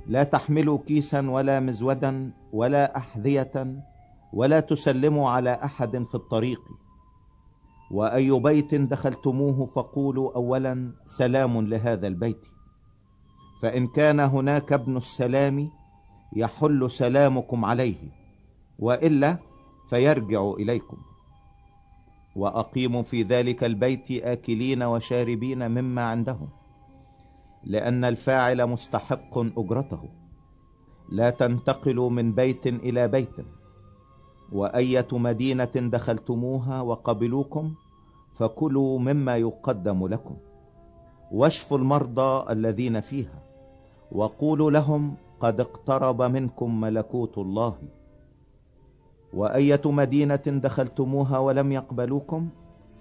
لا 0.08 0.23
تحملوا 0.23 0.79
كيسا 0.88 1.29
ولا 1.29 1.60
مزودا 1.60 2.32
ولا 2.53 2.97
أحذية 2.97 3.84
ولا 4.34 4.60
تسلموا 4.60 5.29
على 5.29 5.51
أحد 5.51 6.03
في 6.03 6.15
الطريق. 6.15 6.62
وأي 7.91 8.39
بيت 8.39 8.75
دخلتموه 8.75 9.65
فقولوا 9.75 10.36
أولا 10.36 10.91
سلام 11.05 11.62
لهذا 11.62 12.08
البيت. 12.08 12.45
فإن 13.62 13.88
كان 13.88 14.19
هناك 14.19 14.73
ابن 14.73 14.97
السلام 14.97 15.69
يحل 16.36 16.91
سلامكم 16.91 17.65
عليه 17.65 17.97
وإلا 18.79 19.38
فيرجع 19.89 20.51
إليكم. 20.60 20.97
وأقيموا 22.35 23.01
في 23.01 23.23
ذلك 23.23 23.63
البيت 23.63 24.11
آكلين 24.11 24.83
وشاربين 24.83 25.71
مما 25.71 26.01
عندهم 26.01 26.49
لأن 27.63 28.03
الفاعل 28.03 28.65
مستحق 28.65 29.37
أجرته. 29.37 30.03
لا 31.09 31.29
تنتقلوا 31.29 32.09
من 32.09 32.31
بيت 32.31 32.67
إلى 32.67 33.07
بيت. 33.07 33.35
وأية 34.51 35.07
مدينة 35.11 35.71
دخلتموها 35.75 36.81
وقبلوكم 36.81 37.73
فكلوا 38.37 38.99
مما 38.99 39.37
يقدم 39.37 40.07
لكم. 40.07 40.35
واشفوا 41.31 41.77
المرضى 41.77 42.51
الذين 42.51 42.99
فيها 42.99 43.43
وقولوا 44.11 44.71
لهم 44.71 45.15
قد 45.39 45.59
اقترب 45.59 46.21
منكم 46.21 46.81
ملكوت 46.81 47.37
الله. 47.37 47.75
وأية 49.33 49.81
مدينة 49.85 50.43
دخلتموها 50.47 51.37
ولم 51.37 51.71
يقبلوكم 51.71 52.49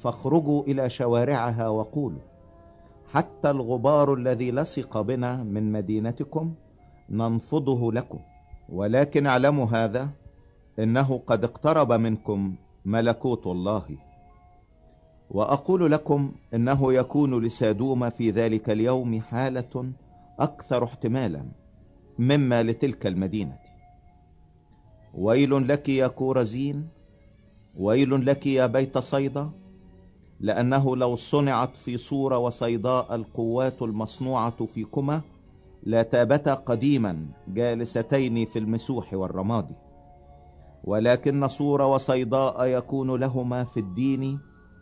فاخرجوا 0.00 0.62
إلى 0.62 0.90
شوارعها 0.90 1.68
وقولوا 1.68 2.20
حتى 3.12 3.50
الغبار 3.50 4.14
الذي 4.14 4.50
لصق 4.50 5.00
بنا 5.00 5.42
من 5.42 5.72
مدينتكم 5.72 6.54
ننفضه 7.10 7.92
لكم. 7.92 8.18
ولكن 8.68 9.26
اعلموا 9.26 9.66
هذا 9.66 10.08
إنه 10.78 11.22
قد 11.26 11.44
اقترب 11.44 11.92
منكم 11.92 12.54
ملكوت 12.84 13.46
الله. 13.46 13.84
وأقول 15.30 15.92
لكم 15.92 16.32
إنه 16.54 16.92
يكون 16.92 17.44
لسادوم 17.44 18.10
في 18.10 18.30
ذلك 18.30 18.70
اليوم 18.70 19.20
حالة 19.20 19.92
أكثر 20.40 20.84
احتمالا 20.84 21.44
مما 22.18 22.62
لتلك 22.62 23.06
المدينة. 23.06 23.67
ويل 25.18 25.68
لك 25.68 25.88
يا 25.88 26.06
كورزين 26.06 26.88
ويل 27.76 28.26
لك 28.26 28.46
يا 28.46 28.66
بيت 28.66 28.98
صيدا 28.98 29.50
لأنه 30.40 30.96
لو 30.96 31.16
صنعت 31.16 31.76
في 31.76 31.98
صورة 31.98 32.38
وصيداء 32.38 33.14
القوات 33.14 33.82
المصنوعة 33.82 34.66
فيكما 34.74 35.20
لتابتا 35.86 36.54
قديما 36.54 37.26
جالستين 37.48 38.44
في 38.44 38.58
المسوح 38.58 39.14
والرماد. 39.14 39.68
ولكن 40.84 41.48
صورة 41.48 41.86
وصيداء 41.86 42.64
يكون 42.66 43.20
لهما 43.20 43.64
في 43.64 43.80
الدين 43.80 44.38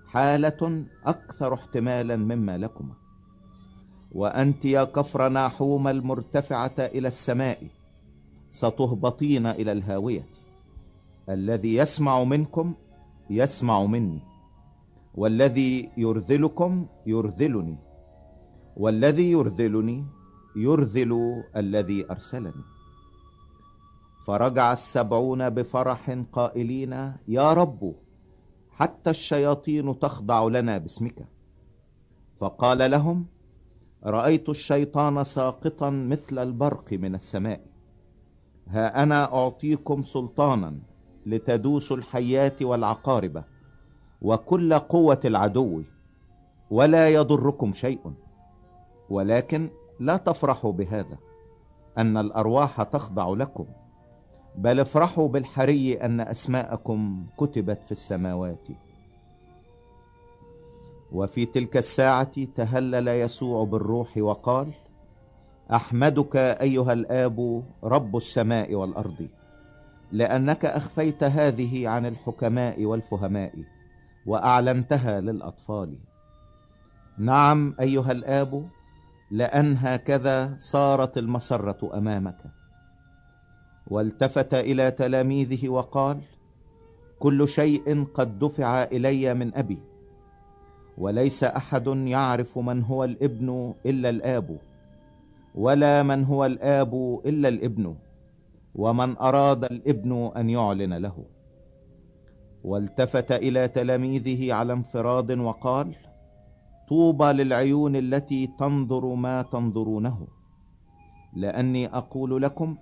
حالة 0.06 0.84
أكثر 1.06 1.54
احتمالا 1.54 2.16
مما 2.16 2.58
لكما. 2.58 2.94
وأنت 4.12 4.64
يا 4.64 4.84
كفر 4.84 5.28
ناحوم 5.28 5.88
المرتفعة 5.88 6.74
إلى 6.78 7.08
السماء 7.08 7.58
ستهبطين 8.50 9.46
إلى 9.46 9.72
الهاوية. 9.72 10.26
الذي 11.28 11.74
يسمع 11.74 12.24
منكم 12.24 12.74
يسمع 13.30 13.84
مني 13.84 14.20
والذي 15.14 15.90
يرذلكم 15.96 16.86
يرذلني 17.06 17.78
والذي 18.76 19.30
يرذلني 19.30 20.04
يرذل 20.56 21.42
الذي 21.56 22.10
أرسلني. 22.10 22.64
فرجع 24.26 24.72
السبعون 24.72 25.50
بفرح 25.50 26.10
قائلين 26.32 26.92
يا 27.28 27.52
رب 27.52 27.94
حتى 28.70 29.10
الشياطين 29.10 29.98
تخضع 29.98 30.44
لنا 30.44 30.78
باسمك. 30.78 31.26
فقال 32.40 32.90
لهم 32.90 33.26
رأيت 34.04 34.48
الشيطان 34.48 35.24
ساقطا 35.24 35.90
مثل 35.90 36.38
البرق 36.38 36.92
من 36.92 37.14
السماء. 37.14 37.60
ها 38.68 39.02
أنا 39.02 39.34
أعطيكم 39.34 40.02
سلطانا 40.02 40.78
لتدوسوا 41.26 41.96
الحيات 41.96 42.62
والعقارب 42.62 43.44
وكل 44.22 44.74
قوة 44.74 45.20
العدو 45.24 45.82
ولا 46.70 47.08
يضركم 47.08 47.72
شيء 47.72 48.12
ولكن 49.10 49.70
لا 50.00 50.16
تفرحوا 50.16 50.72
بهذا 50.72 51.18
أن 51.98 52.16
الأرواح 52.16 52.82
تخضع 52.82 53.28
لكم 53.28 53.66
بل 54.56 54.80
افرحوا 54.80 55.28
بالحري 55.28 55.94
أن 55.94 56.20
أسماءكم 56.20 57.26
كتبت 57.38 57.82
في 57.82 57.92
السماوات. 57.92 58.68
وفي 61.12 61.46
تلك 61.46 61.76
الساعة 61.76 62.44
تهلل 62.44 63.08
يسوع 63.08 63.64
بالروح 63.64 64.16
وقال 64.18 64.72
أحمدك 65.72 66.36
أيها 66.36 66.92
الآب 66.92 67.64
رب 67.84 68.16
السماء 68.16 68.74
والأرض 68.74 69.28
لأنك 70.12 70.64
أخفيت 70.64 71.24
هذه 71.24 71.88
عن 71.88 72.06
الحكماء 72.06 72.84
والفهماء 72.84 73.52
وأعلنتها 74.26 75.20
للأطفال. 75.20 75.98
نعم 77.18 77.74
أيها 77.80 78.12
الآب 78.12 78.68
لأن 79.30 79.76
هكذا 79.76 80.56
صارت 80.58 81.18
المسرة 81.18 81.98
أمامك. 81.98 82.38
والتفت 83.86 84.54
إلى 84.54 84.90
تلاميذه 84.90 85.68
وقال 85.68 86.20
كل 87.18 87.48
شيء 87.48 88.04
قد 88.04 88.38
دفع 88.38 88.82
إلي 88.82 89.34
من 89.34 89.54
أبي 89.54 89.78
وليس 90.98 91.44
أحد 91.44 91.86
يعرف 91.86 92.58
من 92.58 92.82
هو 92.82 93.04
الابن 93.04 93.74
إلا 93.86 94.08
الآب. 94.08 94.58
ولا 95.56 96.02
من 96.02 96.24
هو 96.24 96.44
الآب 96.44 97.20
إلا 97.26 97.48
الابن 97.48 97.96
ومن 98.74 99.16
أراد 99.16 99.64
الابن 99.64 100.30
أن 100.36 100.50
يعلن 100.50 100.94
له. 100.94 101.24
والتفت 102.64 103.32
إلى 103.32 103.68
تلاميذه 103.68 104.54
على 104.54 104.72
انفراد 104.72 105.38
وقال 105.38 105.94
طوبى 106.88 107.24
للعيون 107.24 107.96
التي 107.96 108.46
تنظر 108.58 109.14
ما 109.14 109.42
تنظرونه. 109.42 110.26
لأني 111.36 111.86
أقول 111.86 112.42
لكم 112.42 112.76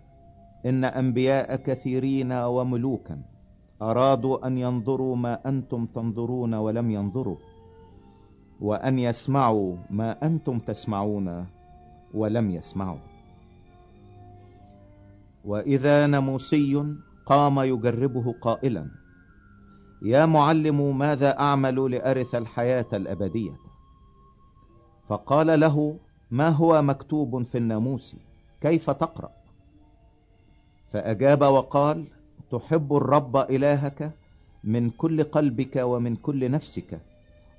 إن 0.67 0.85
أنبياء 0.85 1.57
كثيرين 1.57 2.33
وملوكا 2.33 3.23
أرادوا 3.83 4.47
أن 4.47 4.59
ينظروا 4.59 5.17
ما 5.17 5.49
أنتم 5.49 5.87
تنظرون 5.87 6.55
ولم 6.55 6.91
ينظروا 6.91 7.37
وأن 8.61 8.99
يسمعوا 8.99 9.77
ما 9.91 10.27
أنتم 10.27 10.59
تسمعون. 10.59 11.47
ولم 12.15 12.51
يسمعوا 12.51 12.99
وإذا 15.45 16.07
نموسي 16.07 16.97
قام 17.27 17.61
يجربه 17.61 18.35
قائلا 18.41 18.89
يا 20.03 20.27
معلم 20.27 20.99
ماذا 20.99 21.39
أعمل 21.41 21.91
لأرث 21.91 22.35
الحياة 22.35 22.87
الأبدية؟ 22.93 23.53
فقال 25.09 25.61
له 25.61 25.99
ما 26.31 26.49
هو 26.49 26.83
مكتوب 26.83 27.43
في 27.43 27.59
الناموس؟ 27.59 28.17
كيف 28.61 28.91
تقرأ؟ 28.91 29.31
فأجاب 30.89 31.43
وقال 31.43 32.05
تحب 32.51 32.97
الرب 32.97 33.37
إلهك 33.37 34.13
من 34.65 34.91
كل 34.91 35.25
قلبك 35.25 35.77
ومن 35.77 36.17
كل 36.17 36.51
نفسك 36.51 37.01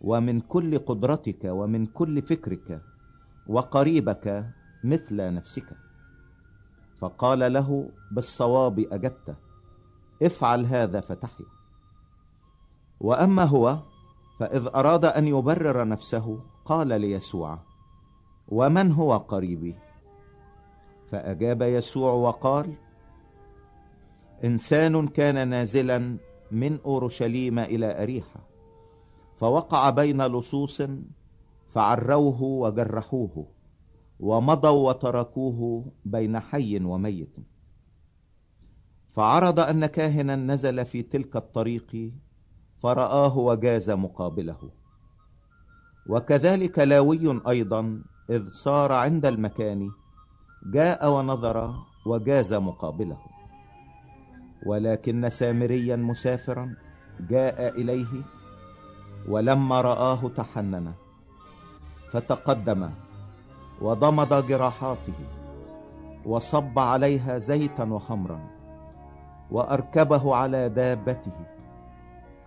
ومن 0.01 0.39
كل 0.39 0.79
قدرتك 0.79 1.43
ومن 1.45 1.85
كل 1.85 2.21
فكرك 2.21 2.81
وقريبك 3.47 4.45
مثل 4.83 5.33
نفسك. 5.33 5.65
فقال 6.99 7.53
له 7.53 7.89
بالصواب 8.11 8.79
أجبت. 8.79 9.35
افعل 10.23 10.65
هذا 10.65 10.99
فتحيا. 10.99 11.45
وأما 12.99 13.43
هو 13.43 13.79
فإذ 14.39 14.67
أراد 14.75 15.05
أن 15.05 15.27
يبرر 15.27 15.87
نفسه 15.87 16.39
قال 16.65 16.87
ليسوع 16.87 17.59
ومن 18.47 18.91
هو 18.91 19.17
قريبي؟ 19.17 19.75
فأجاب 21.11 21.61
يسوع 21.61 22.11
وقال 22.11 22.73
إنسان 24.43 25.07
كان 25.07 25.47
نازلا 25.47 26.17
من 26.51 26.79
أورشليم 26.85 27.59
إلى 27.59 28.03
أريحة 28.03 28.39
فوقع 29.37 29.89
بين 29.89 30.21
لصوص 30.21 30.81
فعروه 31.75 32.41
وجرحوه 32.41 33.47
ومضوا 34.19 34.89
وتركوه 34.89 35.91
بين 36.05 36.39
حي 36.39 36.79
وميت. 36.79 37.35
فعرض 39.15 39.59
أن 39.59 39.85
كاهنا 39.85 40.35
نزل 40.35 40.85
في 40.85 41.03
تلك 41.03 41.35
الطريق 41.35 42.11
فرآه 42.79 43.37
وجاز 43.37 43.89
مقابله. 43.91 44.71
وكذلك 46.09 46.79
لاوي 46.79 47.41
أيضا 47.47 48.01
إذ 48.29 48.49
صار 48.49 48.91
عند 48.91 49.25
المكان 49.25 49.89
جاء 50.73 51.11
ونظر 51.11 51.73
وجاز 52.05 52.53
مقابله. 52.53 53.19
ولكن 54.65 55.29
سامريا 55.29 55.95
مسافرا 55.95 56.75
جاء 57.19 57.81
إليه 57.81 58.23
ولما 59.27 59.81
رآه 59.81 60.29
تحنن. 60.29 61.04
فتقدم 62.11 62.89
وضمد 63.81 64.47
جراحاته 64.47 65.19
وصب 66.25 66.79
عليها 66.79 67.37
زيتا 67.37 67.83
وخمرا 67.83 68.39
وأركبه 69.51 70.35
على 70.35 70.69
دابته 70.69 71.37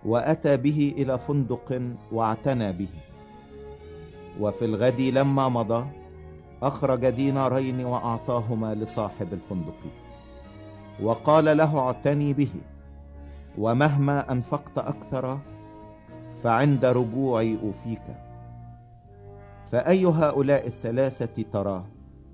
وأتى 0.05 0.57
به 0.57 0.93
إلى 0.97 1.19
فندق 1.19 1.81
واعتنى 2.11 2.73
به. 2.73 2.93
وفي 4.39 4.65
الغد 4.65 5.01
لما 5.01 5.49
مضى 5.49 5.87
أخرج 6.63 7.09
دينارين 7.09 7.85
وأعطاهما 7.85 8.75
لصاحب 8.75 9.33
الفندق. 9.33 9.79
وقال 11.03 11.57
له 11.57 11.79
اعتني 11.79 12.33
به 12.33 12.51
ومهما 13.57 14.31
أنفقت 14.31 14.77
أكثر 14.77 15.37
فعند 16.43 16.85
رجوعي 16.85 17.57
أوفيك. 17.63 18.28
فأي 19.71 20.05
هؤلاء 20.05 20.67
الثلاثة 20.67 21.43
ترى 21.53 21.85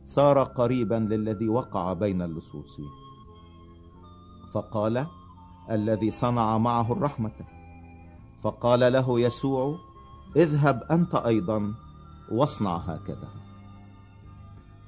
صار 0.06 0.44
قريبا 0.44 0.96
للذي 0.96 1.50
وقع 1.50 1.94
بين 1.94 2.22
اللصوص؟ 2.22 2.82
فقال 4.54 5.06
الذي 5.72 6.12
صنع 6.12 6.58
معه 6.58 6.92
الرحمة. 6.92 7.32
فقال 8.44 8.94
له 8.94 9.20
يسوع 9.20 9.80
اذهب 10.36 10.84
أنت 10.92 11.16
أيضا 11.16 11.74
واصنع 12.32 12.78
هكذا. 12.78 13.30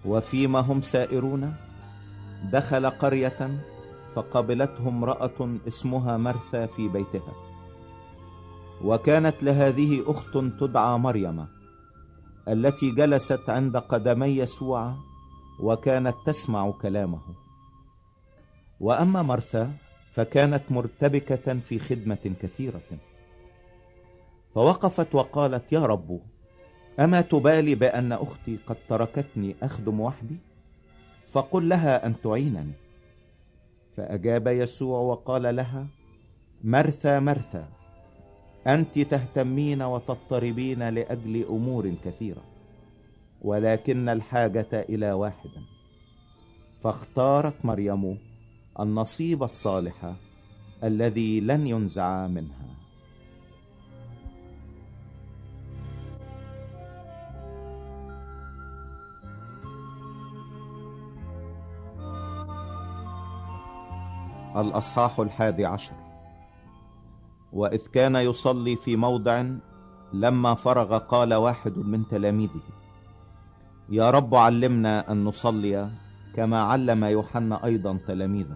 وفيما 0.05 0.59
هم 0.59 0.81
سائرون 0.81 1.53
دخل 2.51 2.89
قرية 2.89 3.63
فقبلته 4.15 4.87
امرأة 4.87 5.57
اسمها 5.67 6.17
مرثى 6.17 6.67
في 6.67 6.87
بيتها. 6.87 7.33
وكانت 8.83 9.43
لهذه 9.43 10.03
أخت 10.07 10.37
تدعى 10.59 10.97
مريم. 10.97 11.56
التي 12.47 12.91
جلست 12.91 13.49
عند 13.49 13.77
قدمي 13.77 14.27
يسوع 14.27 14.95
وكانت 15.59 16.15
تسمع 16.25 16.71
كلامه. 16.71 17.21
وأما 18.79 19.21
مرثى 19.21 19.69
فكانت 20.11 20.63
مرتبكة 20.69 21.59
في 21.59 21.79
خدمة 21.79 22.33
كثيرة. 22.41 22.97
فوقفت 24.53 25.15
وقالت 25.15 25.73
يا 25.73 25.85
رب 25.85 26.19
أما 26.99 27.21
تبالي 27.21 27.75
بأن 27.75 28.11
أختي 28.11 28.57
قد 28.67 28.77
تركتني 28.89 29.55
أخدم 29.63 29.99
وحدي؟ 29.99 30.35
فقل 31.27 31.69
لها 31.69 32.05
أن 32.05 32.21
تعينني. 32.23 32.73
فأجاب 33.97 34.47
يسوع 34.47 34.99
وقال 34.99 35.55
لها 35.55 35.87
مرثى 36.63 37.19
مرثى 37.19 37.65
أنت 38.67 38.99
تهتمين 38.99 39.81
وتضطربين 39.81 40.89
لأجل 40.89 41.45
أمور 41.49 41.93
كثيرة 42.05 42.43
ولكن 43.41 44.09
الحاجة 44.09 44.67
إلى 44.73 45.11
واحد. 45.11 45.49
فاختارت 46.81 47.65
مريم 47.65 48.17
النصيب 48.79 49.43
الصالح 49.43 50.15
الذي 50.83 51.39
لن 51.39 51.67
ينزع 51.67 52.27
منها. 52.27 52.67
الأصحاح 64.57 65.19
الحادي 65.19 65.65
عشر. 65.65 66.06
وإذ 67.57 67.87
كان 67.87 68.15
يصلي 68.15 68.75
في 68.75 68.95
موضع 68.95 69.45
لما 70.13 70.53
فرغ 70.55 70.97
قال 70.97 71.33
واحد 71.33 71.77
من 71.77 72.07
تلاميذه 72.07 72.61
يا 73.89 74.11
رب 74.11 74.35
علمنا 74.35 75.11
أن 75.11 75.23
نصلي 75.23 75.91
كما 76.35 76.61
علم 76.61 77.03
يوحنا 77.03 77.65
أيضا 77.65 77.99
تلاميذه. 78.07 78.55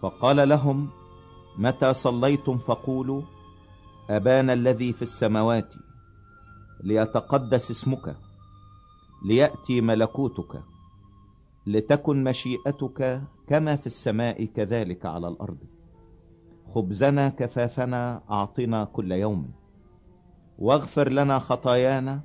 فقال 0.00 0.48
لهم 0.48 0.88
متى 1.58 1.94
صليتم؟ 1.94 2.58
فقولوا 2.58 3.22
أبانا 4.10 4.52
الذي 4.52 4.92
في 4.92 5.02
السماوات 5.02 5.74
ليتقدس 6.84 7.70
اسمك 7.70 8.16
ليأتي 9.24 9.80
ملكوتك 9.80 10.62
لتكن 11.66 12.24
مشيئتك 12.24 13.22
كما 13.46 13.76
في 13.76 13.86
السماء 13.86 14.44
كذلك 14.44 15.06
على 15.06 15.28
الأرض. 15.28 15.58
خبزنا 16.74 17.28
كفافنا 17.28 18.22
أعطنا 18.30 18.84
كل 18.84 19.12
يوم. 19.12 19.50
واغفر 20.58 21.08
لنا 21.08 21.38
خطايانا 21.38 22.20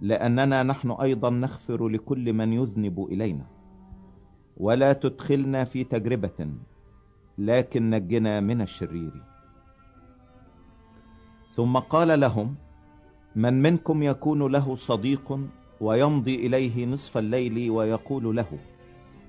لأننا 0.00 0.62
نحن 0.62 0.90
أيضا 0.90 1.30
نغفر 1.30 1.88
لكل 1.88 2.32
من 2.32 2.52
يذنب 2.52 3.06
إلينا. 3.12 3.46
ولا 4.56 4.92
تدخلنا 4.92 5.64
في 5.64 5.84
تجربة 5.84 6.48
لكن 7.38 7.90
نجنا 7.90 8.40
من 8.40 8.60
الشرير. 8.60 9.22
ثم 11.54 11.78
قال 11.78 12.20
لهم 12.20 12.54
من 13.36 13.62
منكم 13.62 14.02
يكون 14.02 14.52
له 14.52 14.76
صديق 14.76 15.38
ويمضي 15.80 16.46
إليه 16.46 16.86
نصف 16.86 17.18
الليل 17.18 17.70
ويقول 17.70 18.36
له 18.36 18.58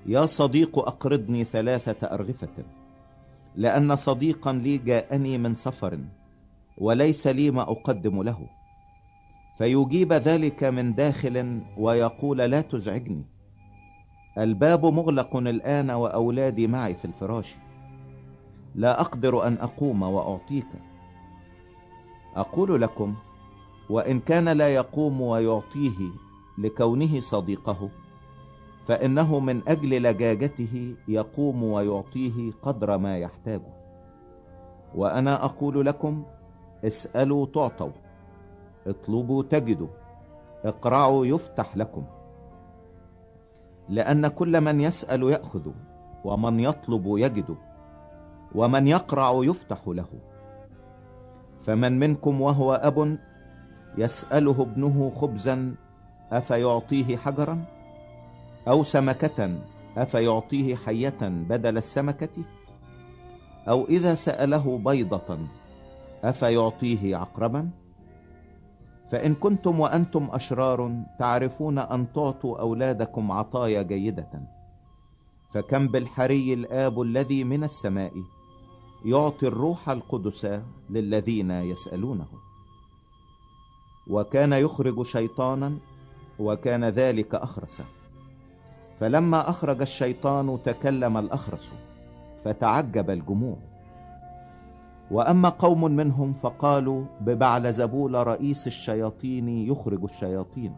يا 0.06 0.26
صديق 0.26 0.78
أقرضني 0.78 1.44
ثلاثة 1.44 2.06
أرغفة 2.06 2.79
لأن 3.56 3.96
صديقا 3.96 4.52
لي 4.52 4.78
جاءني 4.78 5.38
من 5.38 5.54
سفر 5.54 5.98
وليس 6.78 7.26
لي 7.26 7.50
ما 7.50 7.62
أقدم 7.62 8.22
له. 8.22 8.48
فيجيب 9.58 10.12
ذلك 10.12 10.64
من 10.64 10.94
داخل 10.94 11.60
ويقول 11.78 12.38
لا 12.38 12.60
تزعجني. 12.60 13.24
الباب 14.38 14.86
مغلق 14.86 15.36
الآن 15.36 15.90
وأولادي 15.90 16.66
معي 16.66 16.94
في 16.94 17.04
الفراش. 17.04 17.56
لا 18.74 19.00
أقدر 19.00 19.46
أن 19.46 19.58
أقوم 19.60 20.02
وأعطيك. 20.02 20.68
أقول 22.36 22.82
لكم 22.82 23.14
وإن 23.90 24.20
كان 24.20 24.48
لا 24.48 24.74
يقوم 24.74 25.20
ويعطيه 25.20 25.98
لكونه 26.58 27.20
صديقه 27.20 27.90
فإنه 28.90 29.40
من 29.40 29.68
أجل 29.68 30.02
لجاجته 30.02 30.94
يقوم 31.08 31.62
ويعطيه 31.62 32.52
قدر 32.62 32.98
ما 32.98 33.18
يحتاجه. 33.18 33.72
وأنا 34.94 35.44
أقول 35.44 35.86
لكم 35.86 36.24
اسألوا 36.84 37.46
تعطوا 37.46 37.90
اطلبوا 38.86 39.42
تجدوا 39.42 39.88
اقرعوا 40.64 41.26
يفتح 41.26 41.76
لكم. 41.76 42.04
لأن 43.88 44.28
كل 44.28 44.60
من 44.60 44.80
يسأل 44.80 45.22
يأخذ 45.22 45.70
ومن 46.24 46.60
يطلب 46.60 47.04
يجد 47.06 47.56
ومن 48.54 48.88
يقرع 48.88 49.32
يفتح 49.42 49.88
له. 49.88 50.08
فمن 51.62 51.98
منكم 51.98 52.40
وهو 52.40 52.74
أب 52.74 53.18
يسأله 53.98 54.62
ابنه 54.62 55.12
خبزا 55.16 55.74
أفيعطيه 56.32 57.16
حجرا؟ 57.16 57.79
أو 58.68 58.84
سمكة 58.84 59.58
أفيعطيه 59.96 60.76
حية 60.76 61.18
بدل 61.22 61.76
السمكة؟ 61.76 62.44
أو 63.68 63.84
إذا 63.84 64.14
سأله 64.14 64.78
بيضة 64.78 65.38
أفيعطيه 66.24 67.16
عقربا؟ 67.16 67.70
فإن 69.10 69.34
كنتم 69.34 69.80
وأنتم 69.80 70.28
أشرار 70.32 71.04
تعرفون 71.18 71.78
أن 71.78 72.12
تعطوا 72.12 72.60
أولادكم 72.60 73.32
عطايا 73.32 73.82
جيدة. 73.82 74.30
فكم 75.54 75.88
بالحري 75.88 76.54
الآب 76.54 77.02
الذي 77.02 77.44
من 77.44 77.64
السماء 77.64 78.12
يعطي 79.04 79.46
الروح 79.46 79.90
القدس 79.90 80.60
للذين 80.90 81.50
يسألونه. 81.50 82.26
وكان 84.06 84.52
يخرج 84.52 85.02
شيطانا 85.02 85.78
وكان 86.38 86.84
ذلك 86.84 87.34
أخرس. 87.34 87.82
فلما 89.00 89.50
أخرج 89.50 89.80
الشيطان 89.80 90.58
تكلم 90.64 91.16
الأخرس 91.16 91.72
فتعجب 92.44 93.10
الجموع. 93.10 93.56
وأما 95.10 95.48
قوم 95.48 95.84
منهم 95.84 96.32
فقالوا 96.32 97.04
ببعل 97.20 97.72
زبول 97.72 98.26
رئيس 98.26 98.66
الشياطين 98.66 99.48
يخرج 99.48 100.02
الشياطين. 100.04 100.74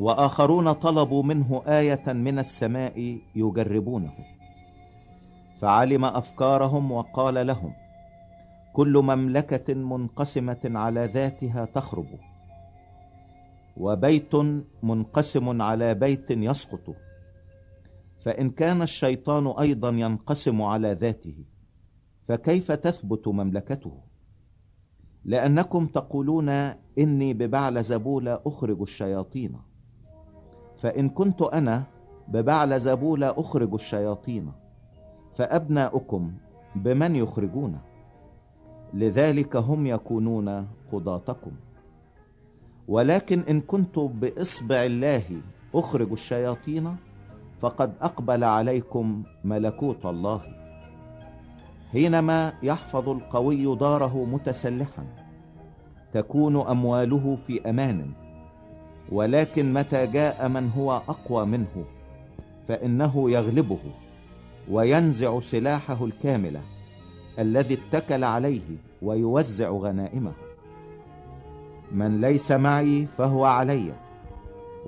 وآخرون 0.00 0.72
طلبوا 0.72 1.22
منه 1.22 1.62
آية 1.66 2.12
من 2.12 2.38
السماء 2.38 3.18
يجربونه. 3.36 4.12
فعلم 5.60 6.04
أفكارهم 6.04 6.92
وقال 6.92 7.46
لهم 7.46 7.72
كل 8.72 8.98
مملكة 8.98 9.74
منقسمة 9.74 10.60
على 10.64 11.04
ذاتها 11.04 11.64
تخرب 11.64 12.06
وبيت 13.76 14.34
منقسم 14.82 15.62
على 15.62 15.94
بيت 15.94 16.30
يسقط. 16.30 16.94
فإن 18.24 18.50
كان 18.50 18.82
الشيطان 18.82 19.46
أيضا 19.46 19.88
ينقسم 19.88 20.62
على 20.62 20.92
ذاته 20.92 21.44
فكيف 22.28 22.72
تثبت 22.72 23.28
مملكته؟ 23.28 23.92
لأنكم 25.24 25.86
تقولون 25.86 26.48
إني 26.98 27.34
ببعل 27.34 27.84
زبول 27.84 28.28
أخرج 28.28 28.80
الشياطين. 28.80 29.56
فإن 30.78 31.08
كنت 31.08 31.42
أنا 31.42 31.84
ببعل 32.28 32.80
زبول 32.80 33.24
أخرج 33.24 33.74
الشياطين 33.74 34.52
فأبناؤكم 35.36 36.32
بمن 36.76 37.16
يخرجون؟ 37.16 37.78
لذلك 38.94 39.56
هم 39.56 39.86
يكونون 39.86 40.68
قضاتكم. 40.92 41.52
ولكن 42.88 43.40
إن 43.40 43.60
كنت 43.60 43.98
بإصبع 43.98 44.84
الله 44.84 45.22
أخرج 45.74 46.12
الشياطين 46.12 46.96
فقد 47.60 47.92
أقبل 48.00 48.44
عليكم 48.44 49.22
ملكوت 49.44 50.06
الله. 50.06 50.40
حينما 51.92 52.52
يحفظ 52.62 53.08
القوي 53.08 53.76
داره 53.76 54.24
متسلحا 54.24 55.06
تكون 56.12 56.56
أمواله 56.56 57.38
في 57.46 57.70
أمان. 57.70 58.10
ولكن 59.12 59.72
متى 59.72 60.06
جاء 60.06 60.48
من 60.48 60.70
هو 60.70 60.92
أقوى 60.92 61.46
منه 61.46 61.84
فإنه 62.68 63.30
يغلبه 63.30 63.80
وينزع 64.70 65.40
سلاحه 65.40 66.04
الكاملة 66.04 66.60
الذي 67.38 67.74
اتكل 67.74 68.24
عليه 68.24 68.76
ويوزع 69.02 69.70
غنائمه. 69.70 70.32
من 71.92 72.20
ليس 72.20 72.50
معي 72.50 73.06
فهو 73.06 73.44
علي 73.44 73.92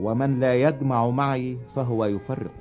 ومن 0.00 0.40
لا 0.40 0.54
يجمع 0.54 1.10
معي 1.10 1.58
فهو 1.76 2.04
يفرق. 2.04 2.54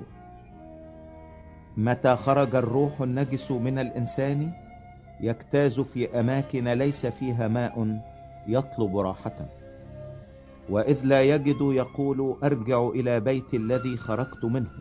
متى 1.78 2.16
خرج 2.16 2.56
الروح 2.56 3.02
النجس 3.02 3.52
من 3.52 3.80
الإنسان؟ 3.80 4.52
يجتاز 5.22 5.80
في 5.80 6.20
أماكن 6.20 6.68
ليس 6.68 7.06
فيها 7.06 7.48
ماء 7.48 8.00
يطلب 8.48 8.98
راحة. 8.98 9.50
وإذ 10.70 10.98
لا 11.04 11.22
يجد 11.22 11.62
يقول 11.62 12.38
أرجع 12.44 12.88
إلى 12.88 13.20
بيت 13.20 13.54
الذي 13.54 13.98
خرجت 13.98 14.46
منه. 14.46 14.72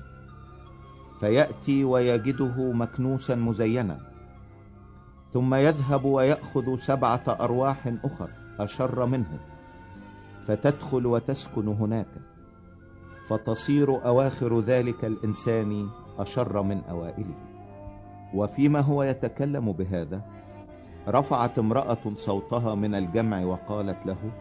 فيأتي 1.21 1.85
ويجده 1.85 2.73
مكنوسا 2.73 3.35
مزينا. 3.35 3.99
ثم 5.33 5.55
يذهب 5.55 6.05
ويأخذ 6.05 6.79
سبعة 6.79 7.23
أرواح 7.29 7.93
أخر 8.05 8.29
أشر 8.61 9.07
منه. 9.07 9.52
فتدخل 10.47 11.07
وتسكن 11.07 11.69
هناك 11.69 12.07
فتصير 13.29 14.07
أواخر 14.07 14.61
ذلك 14.61 15.05
الإنسان 15.05 15.89
أشر 16.19 16.63
من 16.63 16.83
أوائله. 16.91 17.35
وفيما 18.35 18.81
هو 18.81 19.03
يتكلم 19.03 19.73
بهذا 19.73 20.23
رفعت 21.09 21.59
امرأة 21.59 22.15
صوتها 22.17 22.75
من 22.75 22.95
الجمع 22.95 23.45
وقالت 23.45 24.07
له 24.07 24.33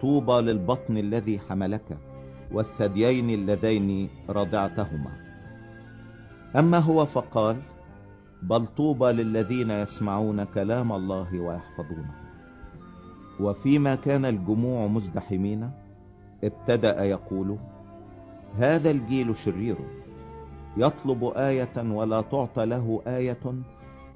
طوبى 0.00 0.32
للبطن 0.32 0.96
الذي 0.98 1.38
حملك 1.38 1.98
والثديين 2.52 3.30
اللذين 3.30 4.08
رضعتهما. 4.30 5.10
أما 6.56 6.78
هو 6.78 7.06
فقال 7.06 7.56
بل 8.42 8.66
طوبى 8.66 9.04
للذين 9.04 9.70
يسمعون 9.70 10.44
كلام 10.44 10.92
الله 10.92 11.40
ويحفظونه. 11.40 12.23
وفيما 13.40 13.94
كان 13.94 14.24
الجموع 14.24 14.86
مزدحمين 14.86 15.70
ابتدأ 16.44 17.04
يقول 17.04 17.56
هذا 18.58 18.90
الجيل 18.90 19.36
شرير 19.36 19.76
يطلب 20.76 21.24
آية 21.36 21.90
ولا 21.90 22.20
تعطى 22.20 22.66
له 22.66 23.02
آية 23.06 23.44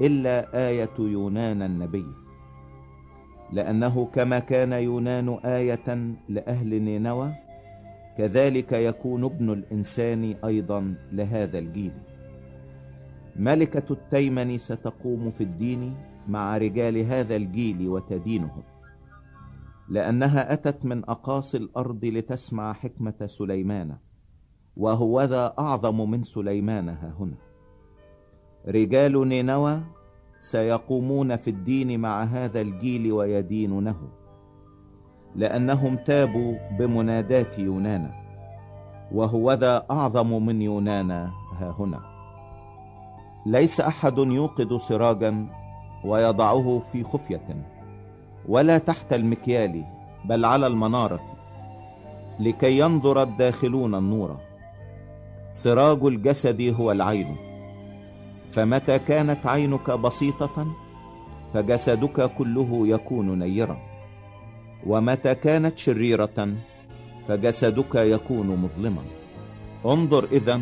إلا 0.01 0.69
آية 0.69 0.99
يونان 0.99 1.63
النبي 1.63 2.07
لأنه 3.53 4.05
كما 4.15 4.39
كان 4.39 4.73
يونان 4.73 5.29
آية 5.45 6.15
لأهل 6.29 6.83
نينوى 6.83 7.33
كذلك 8.19 8.73
يكون 8.73 9.25
ابن 9.25 9.51
الإنسان 9.51 10.35
أيضا 10.45 10.95
لهذا 11.13 11.59
الجيل. 11.59 11.93
ملكة 13.37 13.93
التيمن 13.93 14.59
ستقوم 14.59 15.31
في 15.31 15.45
الدين 15.45 15.95
مع 16.29 16.57
رجال 16.57 16.99
هذا 16.99 17.37
الجيل 17.37 17.89
وتدينهم. 17.89 18.63
لأنها 19.89 20.53
أتت 20.53 20.85
من 20.85 21.05
أقاصي 21.09 21.57
الأرض 21.57 22.05
لتسمع 22.05 22.73
حكمة 22.73 23.27
سليمان 23.27 23.97
وهو 24.77 25.23
ذا 25.23 25.55
أعظم 25.59 26.11
من 26.11 26.25
سليمان 26.25 26.89
ها 26.89 27.15
هنا. 27.21 27.37
رجال 28.69 29.29
نينوى 29.29 29.81
سيقومون 30.41 31.37
في 31.37 31.51
الدين 31.51 32.01
مع 32.01 32.23
هذا 32.23 32.61
الجيل 32.61 33.13
ويدينونه 33.13 33.97
لأنهم 35.35 35.97
تابوا 35.97 36.79
بمنادات 36.79 37.59
يونان 37.59 38.11
وهو 39.13 39.53
ذا 39.53 39.87
أعظم 39.91 40.47
من 40.47 40.63
يونان 40.63 41.11
ها 41.11 41.75
هنا. 41.79 42.01
ليس 43.47 43.81
أحد 43.81 44.19
يوقد 44.19 44.77
سراجا 44.77 45.47
ويضعه 46.05 46.83
في 46.93 47.05
خفية. 47.05 47.78
ولا 48.49 48.79
تحت 48.79 49.13
المكيال 49.13 49.85
بل 50.25 50.45
على 50.45 50.67
المنارة 50.67 51.21
لكي 52.41 52.79
ينظر 52.79 53.23
الداخلون 53.23 53.95
النور. 53.95 54.37
سراج 55.53 56.05
الجسد 56.05 56.75
هو 56.81 56.93
العين. 56.93 57.37
فمتى 58.51 58.99
كانت 58.99 59.47
عينك 59.47 59.91
بسيطة؟ 59.91 60.67
فجسدك 61.55 62.31
كله 62.35 62.89
يكون 62.89 63.39
نيرا. 63.39 63.79
ومتى 64.87 65.35
كانت 65.35 65.79
شريرة؟ 65.79 66.55
فجسدك 67.29 67.95
يكون 67.95 68.47
مظلما. 68.57 69.03
انظر 69.87 70.25
إذا 70.33 70.61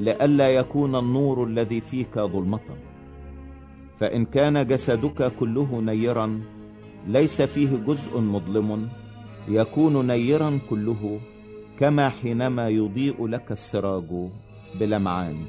لئلا 0.00 0.50
يكون 0.50 0.96
النور 0.96 1.44
الذي 1.44 1.80
فيك 1.80 2.18
ظلمة. 2.18 2.60
فإن 3.98 4.24
كان 4.24 4.66
جسدك 4.66 5.32
كله 5.36 5.80
نيرا 5.80 6.40
ليس 7.06 7.42
فيه 7.42 7.76
جزء 7.76 8.20
مظلم 8.20 8.88
يكون 9.48 10.06
نيرا 10.06 10.60
كله 10.70 11.20
كما 11.78 12.08
حينما 12.08 12.68
يضيء 12.68 13.26
لك 13.26 13.52
السراج 13.52 14.30
بلمعانه 14.80 15.46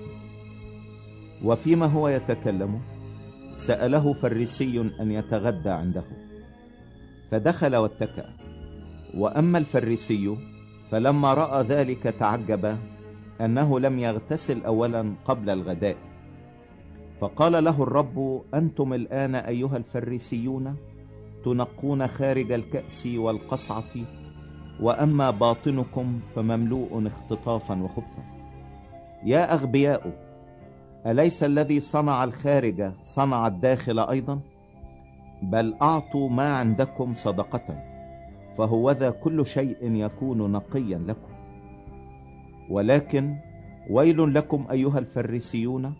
وفيما 1.43 1.85
هو 1.85 2.07
يتكلم 2.07 2.81
سأله 3.57 4.13
فريسي 4.13 4.81
أن 4.81 5.11
يتغدى 5.11 5.69
عنده. 5.69 6.03
فدخل 7.31 7.75
واتكأ. 7.75 8.25
وأما 9.17 9.57
الفريسي 9.57 10.37
فلما 10.91 11.33
رأى 11.33 11.63
ذلك 11.63 12.03
تعجب 12.03 12.77
أنه 13.41 13.79
لم 13.79 13.99
يغتسل 13.99 14.63
أولا 14.63 15.13
قبل 15.25 15.49
الغداء. 15.49 15.97
فقال 17.21 17.63
له 17.63 17.83
الرب 17.83 18.41
أنتم 18.53 18.93
الآن 18.93 19.35
أيها 19.35 19.77
الفريسيون؟ 19.77 20.75
تنقون 21.45 22.07
خارج 22.07 22.51
الكأس 22.51 23.07
والقصعة 23.15 23.93
وأما 24.81 25.31
باطنكم 25.31 26.19
فمملوء 26.35 27.07
اختطافا 27.07 27.81
وخبثا. 27.81 28.23
يا 29.23 29.53
أغبياء 29.53 30.31
أليس 31.05 31.43
الذي 31.43 31.79
صنع 31.79 32.23
الخارج 32.23 32.91
صنع 33.03 33.47
الداخل 33.47 33.99
أيضا؟ 33.99 34.39
بل 35.43 35.75
أعطوا 35.81 36.29
ما 36.29 36.55
عندكم 36.57 37.13
صدقة 37.15 37.83
فهو 38.57 38.91
ذا 38.91 39.09
كل 39.09 39.45
شيء 39.45 39.77
يكون 39.95 40.51
نقيا 40.51 40.97
لكم. 40.97 41.31
ولكن 42.69 43.35
ويل 43.89 44.33
لكم 44.33 44.67
أيها 44.71 44.99
الفريسيون 44.99 45.93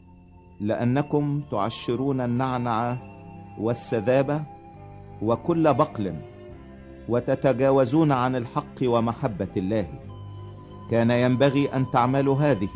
لأنكم 0.60 1.41
تعشرون 1.51 2.21
النعنع 2.21 2.97
والسذابة 3.60 4.43
وكل 5.21 5.73
بقل 5.73 6.15
وتتجاوزون 7.10 8.12
عن 8.12 8.36
الحق 8.36 8.77
ومحبة 8.84 9.47
الله. 9.57 9.88
كان 10.91 11.12
ينبغي 11.12 11.65
أن 11.65 11.91
تعملوا 11.91 12.36
هذه 12.36 12.69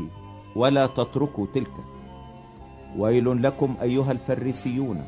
ولا 0.56 0.86
تتركوا 0.86 1.48
تلك. 1.54 1.74
ويل 2.98 3.44
لكم 3.44 3.76
أيها 3.82 4.12
الفريسيون 4.12 5.04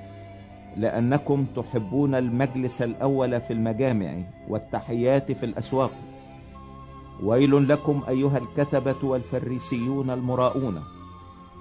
لأنكم 0.78 1.46
تحبون 1.56 2.16
المجلس 2.16 2.82
الأول 2.82 3.42
في 3.42 3.54
المجامع 3.54 4.24
والتحيات 4.50 5.32
في 5.32 5.46
الأسواق. 5.46 5.92
ويل 7.24 7.70
لكم 7.70 8.02
أيها 8.08 8.38
الكتبة 8.38 8.96
والفريسيون 9.04 10.10
المراؤون 10.10 10.84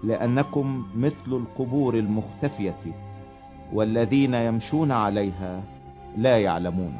لأنكم 0.04 0.86
مثل 0.96 1.26
القبور 1.32 1.94
المختفية. 1.94 3.05
والذين 3.72 4.34
يمشون 4.34 4.92
عليها 4.92 5.62
لا 6.16 6.38
يعلمون. 6.38 6.98